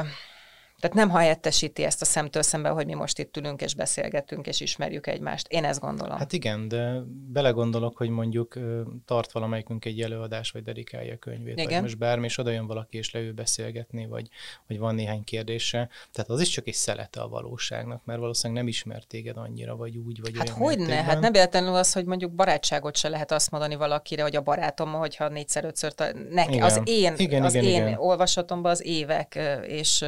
tehát 0.82 0.96
nem 0.96 1.10
helyettesíti 1.10 1.84
ezt 1.84 2.02
a 2.02 2.04
szemtől 2.04 2.42
szembe, 2.42 2.68
hogy 2.68 2.86
mi 2.86 2.94
most 2.94 3.18
itt 3.18 3.36
ülünk 3.36 3.62
és 3.62 3.74
beszélgetünk 3.74 4.46
és 4.46 4.60
ismerjük 4.60 5.06
egymást. 5.06 5.46
Én 5.48 5.64
ezt 5.64 5.80
gondolom. 5.80 6.16
Hát 6.18 6.32
igen, 6.32 6.68
de 6.68 7.00
belegondolok, 7.32 7.96
hogy 7.96 8.08
mondjuk 8.08 8.58
tart 9.04 9.32
valamelyikünk 9.32 9.84
egy 9.84 10.00
előadás, 10.00 10.50
vagy 10.50 10.62
dedikálja 10.62 11.14
a 11.14 11.16
könyvét, 11.16 11.58
igen. 11.58 11.72
vagy 11.72 11.82
most 11.82 11.98
bármi, 11.98 12.24
és 12.24 12.38
oda 12.38 12.50
jön 12.50 12.66
valaki, 12.66 12.96
és 12.96 13.10
leül 13.10 13.32
beszélgetni, 13.32 14.06
vagy, 14.06 14.28
vagy 14.66 14.78
van 14.78 14.94
néhány 14.94 15.24
kérdése. 15.24 15.88
Tehát 16.12 16.30
az 16.30 16.40
is 16.40 16.48
csak 16.48 16.66
egy 16.66 16.74
szelete 16.74 17.20
a 17.20 17.28
valóságnak, 17.28 18.04
mert 18.04 18.18
valószínűleg 18.18 18.62
nem 18.62 18.72
ismert 18.72 19.06
téged 19.06 19.36
annyira, 19.36 19.76
vagy 19.76 19.96
úgy, 19.96 20.20
vagy 20.20 20.38
Hát 20.38 20.48
hogy 20.48 20.78
ne? 20.78 21.02
Hát 21.02 21.20
nem 21.20 21.32
véletlenül 21.32 21.74
az, 21.74 21.92
hogy 21.92 22.04
mondjuk 22.04 22.32
barátságot 22.32 22.96
se 22.96 23.08
lehet 23.08 23.32
azt 23.32 23.50
mondani 23.50 23.74
valakire, 23.74 24.22
hogy 24.22 24.36
a 24.36 24.40
barátom, 24.40 24.92
hogyha 24.92 25.28
négyszer, 25.28 25.64
ötször, 25.64 25.92
neki, 26.30 26.52
igen. 26.52 26.62
az 26.62 26.80
én, 26.84 27.14
igen, 27.16 27.42
az 27.42 27.54
igen, 27.54 27.66
én 27.66 27.86
igen. 27.86 27.98
olvasatomban 27.98 28.70
az 28.70 28.84
évek, 28.84 29.38
és, 29.66 30.04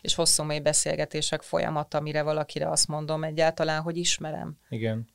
és 0.00 0.16
hosszú 0.18 0.42
mély 0.42 0.60
beszélgetések 0.60 1.42
folyamata, 1.42 1.98
amire 1.98 2.22
valakire 2.22 2.68
azt 2.68 2.88
mondom 2.88 3.24
egyáltalán, 3.24 3.82
hogy 3.82 3.96
ismerem. 3.96 4.58
Igen. 4.68 5.08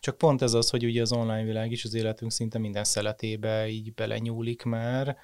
Csak 0.00 0.18
pont 0.18 0.42
ez 0.42 0.52
az, 0.52 0.70
hogy 0.70 0.84
ugye 0.84 1.00
az 1.00 1.12
online 1.12 1.44
világ 1.44 1.70
is 1.70 1.84
az 1.84 1.94
életünk 1.94 2.32
szinte 2.32 2.58
minden 2.58 2.84
szeletébe 2.84 3.68
így 3.68 3.94
belenyúlik 3.94 4.62
már, 4.62 5.16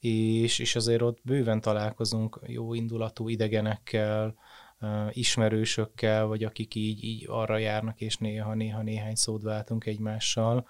és, 0.00 0.58
és 0.58 0.76
azért 0.76 1.02
ott 1.02 1.18
bőven 1.22 1.60
találkozunk 1.60 2.40
jó 2.46 2.74
indulatú 2.74 3.28
idegenekkel, 3.28 4.34
ismerősökkel, 5.10 6.26
vagy 6.26 6.44
akik 6.44 6.74
így, 6.74 7.04
így 7.04 7.24
arra 7.28 7.58
járnak, 7.58 8.00
és 8.00 8.16
néha-néha 8.16 8.82
néhány 8.82 9.14
szót 9.14 9.42
váltunk 9.42 9.86
egymással, 9.86 10.68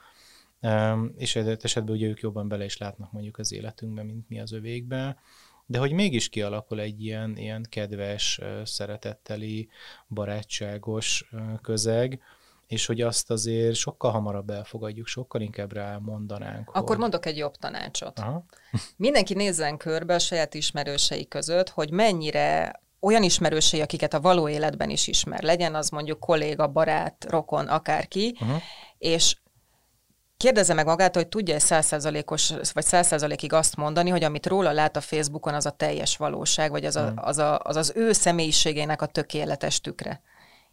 és 1.17 1.37
esetben 1.37 1.95
ugye 1.95 2.07
ők 2.07 2.21
jobban 2.21 2.49
bele 2.49 2.65
is 2.65 2.77
látnak 2.77 3.13
mondjuk 3.13 3.39
az 3.39 3.53
életünkbe, 3.53 4.03
mint 4.03 4.29
mi 4.29 4.41
az 4.41 4.53
övékbe, 4.53 5.19
de 5.71 5.79
hogy 5.79 5.93
mégis 5.93 6.29
kialakul 6.29 6.81
egy 6.81 7.05
ilyen, 7.05 7.37
ilyen 7.37 7.67
kedves, 7.69 8.41
szeretetteli, 8.65 9.69
barátságos 10.09 11.31
közeg, 11.63 12.21
és 12.67 12.87
hogy 12.87 13.01
azt 13.01 13.31
azért 13.31 13.75
sokkal 13.75 14.11
hamarabb 14.11 14.51
elfogadjuk, 14.51 15.07
sokkal 15.07 15.41
inkább 15.41 15.73
rá 15.73 15.99
mondanánk. 15.99 16.69
Akkor 16.69 16.83
hogy... 16.83 16.99
mondok 16.99 17.27
egy 17.27 17.37
jobb 17.37 17.57
tanácsot. 17.57 18.19
Aha. 18.19 18.45
Mindenki 18.97 19.35
nézzen 19.35 19.77
körbe 19.77 20.15
a 20.15 20.19
saját 20.19 20.55
ismerősei 20.55 21.29
között, 21.29 21.69
hogy 21.69 21.91
mennyire 21.91 22.81
olyan 23.01 23.23
ismerősei, 23.23 23.81
akiket 23.81 24.15
a 24.15 24.21
való 24.21 24.49
életben 24.49 24.91
is 24.91 25.07
ismer, 25.07 25.43
legyen 25.43 25.75
az 25.75 25.89
mondjuk 25.89 26.21
kolléga, 26.21 26.69
barát, 26.69 27.27
rokon, 27.29 27.67
akárki, 27.67 28.37
uh-huh. 28.41 28.63
és 28.99 29.37
Kérdezze 30.39 30.75
meg 30.75 30.87
magát, 30.87 31.15
hogy 31.15 31.29
tudja 31.29 31.59
százszázalékos, 31.59 32.53
vagy 32.73 32.85
százszázalékig 32.85 33.53
azt 33.53 33.77
mondani, 33.77 34.11
hogy 34.11 34.25
amit 34.25 34.47
róla 34.47 34.73
lát 34.73 34.97
a 34.97 35.01
Facebookon, 35.01 35.55
az 35.55 35.67
a 35.67 35.71
teljes 35.71 36.17
valóság, 36.17 36.71
vagy 36.71 36.85
az 36.85 36.97
a, 36.97 37.07
hmm. 37.07 37.17
az, 37.17 37.39
a, 37.39 37.61
az, 37.63 37.77
az 37.77 37.93
ő 37.95 38.13
személyiségének 38.13 39.03
a 39.03 39.07
tökéletes 39.07 39.81
tükre. 39.81 40.21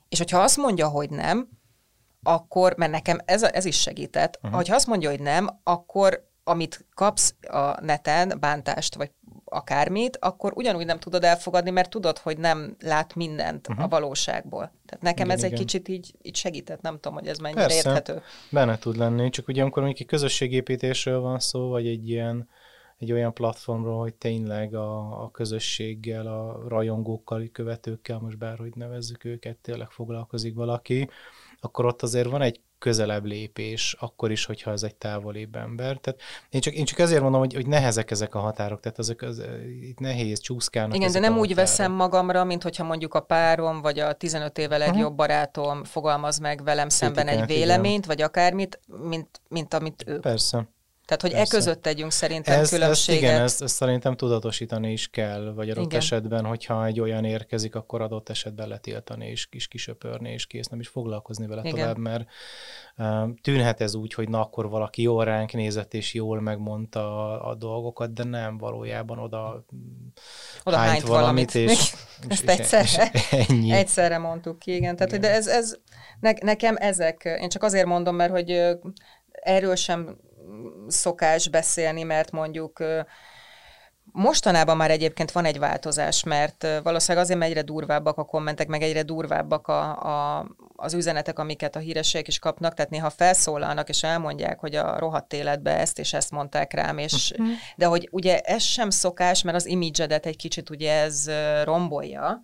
És 0.09 0.17
hogyha 0.17 0.39
azt 0.39 0.57
mondja, 0.57 0.87
hogy 0.87 1.09
nem, 1.09 1.49
akkor, 2.23 2.73
mert 2.77 2.91
nekem 2.91 3.19
ez, 3.25 3.43
ez 3.43 3.65
is 3.65 3.81
segített, 3.81 4.35
uh-huh. 4.35 4.53
hogyha 4.53 4.75
azt 4.75 4.87
mondja, 4.87 5.09
hogy 5.09 5.19
nem, 5.19 5.59
akkor 5.63 6.27
amit 6.47 6.85
kapsz 6.93 7.35
a 7.41 7.81
neten, 7.81 8.37
bántást, 8.39 8.95
vagy 8.95 9.11
akármit, 9.45 10.17
akkor 10.21 10.51
ugyanúgy 10.55 10.85
nem 10.85 10.99
tudod 10.99 11.23
elfogadni, 11.23 11.69
mert 11.69 11.89
tudod, 11.89 12.17
hogy 12.17 12.37
nem 12.37 12.75
lát 12.79 13.15
mindent 13.15 13.67
uh-huh. 13.67 13.83
a 13.83 13.87
valóságból. 13.87 14.71
Tehát 14.85 15.03
nekem 15.03 15.25
igen, 15.25 15.37
ez 15.37 15.43
igen. 15.43 15.51
egy 15.51 15.59
kicsit 15.59 15.87
így, 15.87 16.13
így 16.21 16.35
segített, 16.35 16.81
nem 16.81 16.93
tudom, 16.93 17.13
hogy 17.13 17.27
ez 17.27 17.37
mennyire 17.37 17.61
Persze, 17.61 17.89
érthető. 17.89 18.21
benne 18.49 18.77
tud 18.77 18.97
lenni, 18.97 19.29
csak 19.29 19.47
ugye 19.47 19.61
amikor 19.61 19.83
mondjuk 19.83 20.01
egy 20.01 20.17
közösségépítésről 20.17 21.19
van 21.19 21.39
szó, 21.39 21.67
vagy 21.67 21.87
egy 21.87 22.09
ilyen 22.09 22.47
egy 22.97 23.11
olyan 23.11 23.33
platformról, 23.33 23.99
hogy 23.99 24.13
tényleg 24.13 24.75
a, 24.75 25.23
a 25.23 25.31
közösséggel, 25.31 26.27
a 26.27 26.67
rajongókkal, 26.67 27.49
követőkkel, 27.51 28.19
most 28.19 28.37
bárhogy 28.37 28.75
nevezzük 28.75 29.23
őket, 29.23 29.57
tényleg 29.57 29.89
foglalkozik 29.89 30.55
valaki, 30.55 31.09
akkor 31.59 31.85
ott 31.85 32.01
azért 32.01 32.29
van 32.29 32.41
egy 32.41 32.59
közelebb 32.85 33.25
lépés, 33.25 33.95
akkor 33.99 34.31
is, 34.31 34.45
hogyha 34.45 34.71
ez 34.71 34.83
egy 34.83 34.95
távolibb 34.95 35.55
ember. 35.55 35.97
Tehát 35.97 36.21
én 36.49 36.61
csak, 36.61 36.73
én 36.73 36.85
csak 36.85 36.99
ezért 36.99 37.21
mondom, 37.21 37.39
hogy, 37.39 37.53
hogy 37.53 37.67
nehezek 37.67 38.11
ezek 38.11 38.35
a 38.35 38.39
határok, 38.39 38.79
tehát 38.79 38.99
ezek 38.99 39.21
az, 39.21 39.43
itt 39.81 39.99
nehéz, 39.99 40.39
csúszkálnak. 40.39 40.95
Igen, 40.95 41.11
de 41.11 41.19
nem 41.19 41.37
úgy 41.37 41.55
veszem 41.55 41.91
magamra, 41.91 42.43
mint 42.43 42.63
hogyha 42.63 42.83
mondjuk 42.83 43.13
a 43.13 43.19
párom, 43.19 43.81
vagy 43.81 43.99
a 43.99 44.13
15 44.13 44.57
éve 44.57 44.77
legjobb 44.77 45.05
Aha. 45.05 45.15
barátom 45.15 45.83
fogalmaz 45.83 46.37
meg 46.37 46.63
velem 46.63 46.89
szemben 46.89 47.27
egy 47.27 47.45
véleményt, 47.45 48.05
igen. 48.05 48.15
vagy 48.15 48.21
akármit, 48.21 48.79
mint, 49.01 49.41
mint 49.49 49.73
amit 49.73 50.03
ők. 50.07 50.21
Persze. 50.21 50.67
Tehát, 51.05 51.21
hogy 51.21 51.31
e 51.31 51.35
Persze. 51.35 51.55
e 51.55 51.59
között 51.59 51.81
tegyünk 51.81 52.11
szerintem 52.11 52.59
ez, 52.59 52.69
különbséget. 52.69 53.23
Ezt, 53.23 53.31
igen, 53.31 53.41
ezt, 53.41 53.61
ezt 53.61 53.75
szerintem 53.75 54.15
tudatosítani 54.15 54.91
is 54.91 55.07
kell, 55.07 55.53
vagy 55.55 55.69
adott 55.69 55.85
igen. 55.85 55.99
esetben, 55.99 56.45
hogyha 56.45 56.85
egy 56.85 56.99
olyan 56.99 57.25
érkezik, 57.25 57.75
akkor 57.75 58.01
adott 58.01 58.29
esetben 58.29 58.67
letiltani, 58.67 59.27
és 59.27 59.47
kis 59.47 59.67
kisöpörni, 59.67 60.31
és 60.31 60.47
kész, 60.47 60.67
nem 60.67 60.79
is 60.79 60.87
foglalkozni 60.87 61.47
vele 61.47 61.61
igen. 61.63 61.75
tovább, 61.75 61.97
mert 61.97 62.29
um, 62.97 63.35
tűnhet 63.41 63.81
ez 63.81 63.95
úgy, 63.95 64.13
hogy 64.13 64.29
na 64.29 64.41
akkor 64.41 64.69
valaki 64.69 65.01
jól 65.01 65.25
ránk 65.25 65.53
nézett, 65.53 65.93
és 65.93 66.13
jól 66.13 66.41
megmondta 66.41 67.29
a, 67.29 67.49
a 67.49 67.55
dolgokat, 67.55 68.13
de 68.13 68.23
nem 68.23 68.57
valójában 68.57 69.19
oda, 69.19 69.65
oda 70.63 70.77
hányt, 70.77 70.91
hányt 70.91 71.07
valamit, 71.07 71.51
valamit 71.51 71.71
és, 71.71 71.79
és, 71.79 71.93
ezt 72.27 72.49
egyszerre, 72.49 73.11
és 73.13 73.31
ennyi. 73.49 73.71
egyszerre 73.71 74.17
mondtuk 74.17 74.59
ki, 74.59 74.75
igen. 74.75 74.95
Tehát, 74.95 75.11
igen. 75.11 75.21
de 75.21 75.31
ez, 75.31 75.47
ez 75.47 75.77
ne, 76.19 76.31
nekem 76.41 76.75
ezek, 76.77 77.37
én 77.41 77.49
csak 77.49 77.63
azért 77.63 77.85
mondom, 77.85 78.15
mert 78.15 78.31
hogy 78.31 78.77
erről 79.31 79.75
sem 79.75 80.17
szokás 80.87 81.47
beszélni, 81.47 82.03
mert 82.03 82.31
mondjuk 82.31 82.83
Mostanában 84.11 84.77
már 84.77 84.91
egyébként 84.91 85.31
van 85.31 85.45
egy 85.45 85.59
változás, 85.59 86.23
mert 86.23 86.67
valószínűleg 86.83 87.23
azért, 87.23 87.41
egyre 87.41 87.61
durvábbak 87.61 88.17
a 88.17 88.23
kommentek, 88.23 88.67
meg 88.67 88.81
egyre 88.81 89.03
durvábbak 89.03 89.67
a, 89.67 89.81
a, 90.37 90.47
az 90.75 90.93
üzenetek, 90.93 91.39
amiket 91.39 91.75
a 91.75 91.79
hírességek 91.79 92.27
is 92.27 92.39
kapnak, 92.39 92.73
tehát 92.73 92.91
néha 92.91 93.09
felszólalnak 93.09 93.89
és 93.89 94.03
elmondják, 94.03 94.59
hogy 94.59 94.75
a 94.75 94.99
rohadt 94.99 95.33
életbe 95.33 95.79
ezt 95.79 95.99
és 95.99 96.13
ezt 96.13 96.31
mondták 96.31 96.73
rám, 96.73 96.97
és, 96.97 97.31
uh-huh. 97.31 97.47
de 97.75 97.85
hogy 97.85 98.07
ugye 98.11 98.39
ez 98.39 98.63
sem 98.63 98.89
szokás, 98.89 99.41
mert 99.41 99.57
az 99.57 99.65
imidzsedet 99.65 100.25
egy 100.25 100.37
kicsit 100.37 100.69
ugye 100.69 100.93
ez 100.93 101.29
rombolja, 101.63 102.41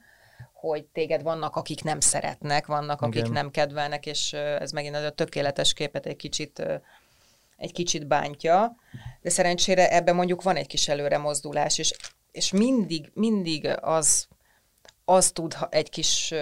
hogy 0.53 0.85
téged 0.85 1.21
vannak, 1.21 1.55
akik 1.55 1.83
nem 1.83 1.99
szeretnek, 1.99 2.65
vannak, 2.65 3.01
akik 3.01 3.21
Igen. 3.21 3.31
nem 3.31 3.51
kedvelnek, 3.51 4.05
és 4.05 4.33
ez 4.33 4.71
megint 4.71 4.95
az 4.95 5.03
a 5.03 5.09
tökéletes 5.09 5.73
képet 5.73 6.05
egy 6.05 6.15
kicsit 6.15 6.81
egy 7.61 7.71
kicsit 7.71 8.07
bántja, 8.07 8.75
de 9.21 9.29
szerencsére 9.29 9.91
ebben 9.91 10.15
mondjuk 10.15 10.41
van 10.41 10.55
egy 10.55 10.67
kis 10.67 10.87
előre 10.87 11.17
mozdulás, 11.17 11.77
és, 11.77 11.93
és 12.31 12.51
mindig, 12.51 13.11
mindig 13.13 13.69
az, 13.81 14.27
az 15.05 15.31
tud 15.31 15.57
egy 15.69 15.89
kis 15.89 16.33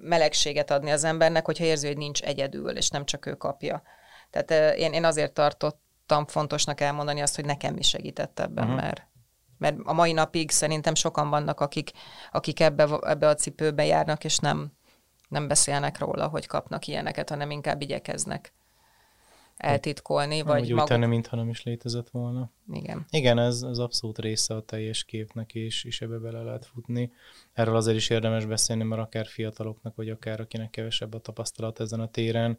melegséget 0.00 0.70
adni 0.70 0.90
az 0.90 1.04
embernek, 1.04 1.44
hogyha 1.44 1.64
érzi, 1.64 1.86
hogy 1.86 1.96
nincs 1.96 2.22
egyedül, 2.22 2.76
és 2.76 2.88
nem 2.88 3.04
csak 3.04 3.26
ő 3.26 3.34
kapja. 3.34 3.82
Tehát 4.30 4.76
én, 4.76 4.92
én 4.92 5.04
azért 5.04 5.32
tartottam 5.32 6.26
fontosnak 6.26 6.80
elmondani 6.80 7.20
azt, 7.20 7.34
hogy 7.34 7.44
nekem 7.44 7.76
is 7.76 7.88
segített 7.88 8.40
ebben, 8.40 8.64
uh-huh. 8.64 8.80
mert 8.80 9.06
mert 9.58 9.76
a 9.84 9.92
mai 9.92 10.12
napig 10.12 10.50
szerintem 10.50 10.94
sokan 10.94 11.30
vannak, 11.30 11.60
akik, 11.60 11.90
akik 12.32 12.60
ebbe, 12.60 12.98
ebbe 13.02 13.28
a 13.28 13.34
cipőbe 13.34 13.84
járnak, 13.84 14.24
és 14.24 14.38
nem, 14.38 14.72
nem 15.28 15.48
beszélnek 15.48 15.98
róla, 15.98 16.28
hogy 16.28 16.46
kapnak 16.46 16.86
ilyeneket, 16.86 17.28
hanem 17.28 17.50
inkább 17.50 17.80
igyekeznek 17.80 18.52
eltitkolni, 19.62 20.36
nem, 20.36 20.46
vagy 20.46 20.62
úgy 20.62 20.70
maguk... 20.70 20.88
tenni, 20.88 21.06
mintha 21.06 21.36
nem 21.36 21.48
is 21.48 21.62
létezett 21.62 22.10
volna. 22.10 22.50
Igen. 22.72 23.06
Igen, 23.10 23.38
ez, 23.38 23.62
ez 23.62 23.78
abszolút 23.78 24.18
része 24.18 24.54
a 24.54 24.60
teljes 24.60 25.04
képnek, 25.04 25.54
és, 25.54 25.84
és 25.84 26.00
ebbe 26.00 26.18
bele 26.18 26.42
lehet 26.42 26.66
futni. 26.66 27.12
Erről 27.52 27.76
azért 27.76 27.96
is 27.96 28.10
érdemes 28.10 28.44
beszélni, 28.44 28.82
mert 28.82 29.02
akár 29.02 29.26
fiataloknak, 29.26 29.94
vagy 29.94 30.08
akár 30.08 30.40
akinek 30.40 30.70
kevesebb 30.70 31.14
a 31.14 31.18
tapasztalat 31.18 31.80
ezen 31.80 32.00
a 32.00 32.08
téren, 32.08 32.58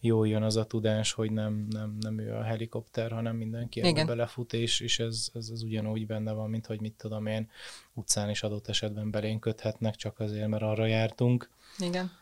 jó 0.00 0.24
jön 0.24 0.42
az 0.42 0.56
a 0.56 0.64
tudás, 0.64 1.12
hogy 1.12 1.32
nem, 1.32 1.66
nem, 1.70 1.96
nem 2.00 2.18
ő 2.18 2.34
a 2.34 2.42
helikopter, 2.42 3.12
hanem 3.12 3.36
mindenki 3.36 3.80
ebbe 3.80 4.04
belefut, 4.04 4.52
és, 4.52 4.80
és 4.80 4.98
ez, 4.98 5.28
ez, 5.34 5.48
ez 5.52 5.62
ugyanúgy 5.62 6.06
benne 6.06 6.32
van, 6.32 6.50
mint 6.50 6.66
hogy 6.66 6.80
mit 6.80 6.94
tudom 6.94 7.26
én, 7.26 7.50
utcán 7.94 8.30
is 8.30 8.42
adott 8.42 8.68
esetben 8.68 9.10
belénk 9.10 9.40
köthetnek, 9.40 9.94
csak 9.94 10.18
azért, 10.18 10.48
mert 10.48 10.62
arra 10.62 10.86
jártunk. 10.86 11.50
Igen 11.78 12.20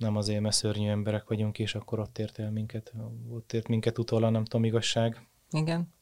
nem 0.00 0.16
azért, 0.16 0.40
mert 0.40 0.54
szörnyű 0.54 0.88
emberek 0.88 1.28
vagyunk, 1.28 1.58
és 1.58 1.74
akkor 1.74 1.98
ott 1.98 2.18
ért 2.18 2.38
el 2.38 2.50
minket, 2.50 2.92
ott 3.30 3.52
ért 3.52 3.68
minket 3.68 3.98
utólag, 3.98 4.30
nem 4.32 4.44
tudom, 4.44 4.64
igazság. 4.64 5.26
Igen. 5.50 5.94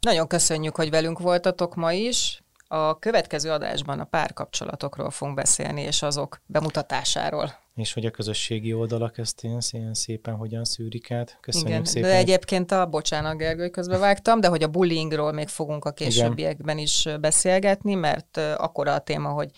Nagyon 0.00 0.26
köszönjük, 0.26 0.76
hogy 0.76 0.90
velünk 0.90 1.18
voltatok 1.18 1.74
ma 1.74 1.92
is. 1.92 2.42
A 2.66 2.98
következő 2.98 3.50
adásban 3.50 4.00
a 4.00 4.04
párkapcsolatokról 4.04 5.10
fogunk 5.10 5.36
beszélni, 5.36 5.82
és 5.82 6.02
azok 6.02 6.40
bemutatásáról. 6.46 7.58
És 7.74 7.92
hogy 7.92 8.06
a 8.06 8.10
közösségi 8.10 8.72
oldalak 8.72 9.18
ezt 9.18 9.44
ilyen 9.44 9.92
szépen 9.92 10.34
hogyan 10.34 10.64
szűrik 10.64 11.10
át. 11.10 11.38
Köszönjük 11.40 11.70
Igen, 11.70 11.84
szépen. 11.84 12.10
De 12.10 12.16
egyébként 12.16 12.72
a, 12.72 12.86
bocsánat 12.86 13.36
Gergő, 13.36 13.68
közbevágtam, 13.68 14.40
de 14.40 14.48
hogy 14.48 14.62
a 14.62 14.68
bullyingról 14.68 15.32
még 15.32 15.48
fogunk 15.48 15.84
a 15.84 15.92
későbbiekben 15.92 16.78
Igen. 16.78 16.86
is 16.86 17.08
beszélgetni, 17.20 17.94
mert 17.94 18.36
akkor 18.36 18.88
a 18.88 18.98
téma, 18.98 19.28
hogy 19.28 19.50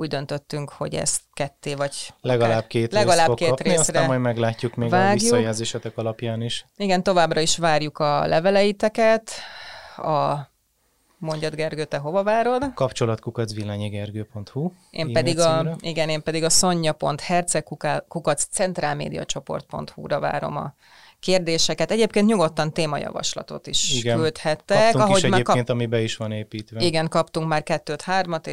úgy 0.00 0.08
döntöttünk, 0.08 0.70
hogy 0.70 0.94
ezt 0.94 1.20
ketté 1.32 1.74
vagy 1.74 2.14
legalább 2.20 2.66
két, 2.66 2.92
legalább 2.92 3.28
rész 3.28 3.36
két 3.36 3.48
kapni, 3.48 3.64
részre 3.64 3.80
aztán 3.80 4.06
majd 4.06 4.20
meglátjuk 4.20 4.74
még 4.74 4.90
vágjuk. 4.90 5.10
a 5.10 5.12
visszajelzésetek 5.12 5.98
alapján 5.98 6.42
is. 6.42 6.64
Igen, 6.76 7.02
továbbra 7.02 7.40
is 7.40 7.56
várjuk 7.56 7.98
a 7.98 8.26
leveleiteket, 8.26 9.30
a 9.96 10.48
Mondjad 11.18 11.54
Gergő, 11.54 11.84
te 11.84 11.96
hova 11.96 12.22
várod? 12.22 12.74
Kapcsolatkukacvillányegergő.hu 12.74 14.70
Én 14.90 15.12
pedig 15.12 15.38
a, 15.38 15.76
igen, 15.80 16.08
én 16.08 16.22
pedig 16.22 16.44
a 16.44 16.48
sonja.hercegkukac 16.48 18.44
centrálmédiacsoport.hu-ra 18.50 20.20
várom 20.20 20.56
a 20.56 20.74
kérdéseket. 21.20 21.90
Egyébként 21.90 22.26
nyugodtan 22.26 22.72
témajavaslatot 22.72 23.66
is 23.66 23.92
igen. 23.92 24.16
küldhettek. 24.16 24.82
Kaptunk 24.82 25.04
ahogy 25.04 25.16
is 25.16 25.22
egyébként, 25.22 25.66
kap... 25.66 25.68
ami 25.68 25.86
be 25.86 26.00
is 26.00 26.16
van 26.16 26.32
építve. 26.32 26.80
Igen, 26.80 27.08
kaptunk 27.08 27.48
már 27.48 27.62
kettőt, 27.62 28.02
hármat, 28.02 28.46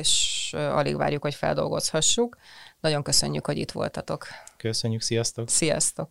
és 0.47 0.53
alig 0.53 0.97
várjuk, 0.97 1.21
hogy 1.21 1.35
feldolgozhassuk. 1.35 2.37
Nagyon 2.79 3.03
köszönjük, 3.03 3.45
hogy 3.45 3.57
itt 3.57 3.71
voltatok. 3.71 4.27
Köszönjük, 4.57 5.01
sziasztok! 5.01 5.49
Sziasztok! 5.49 6.09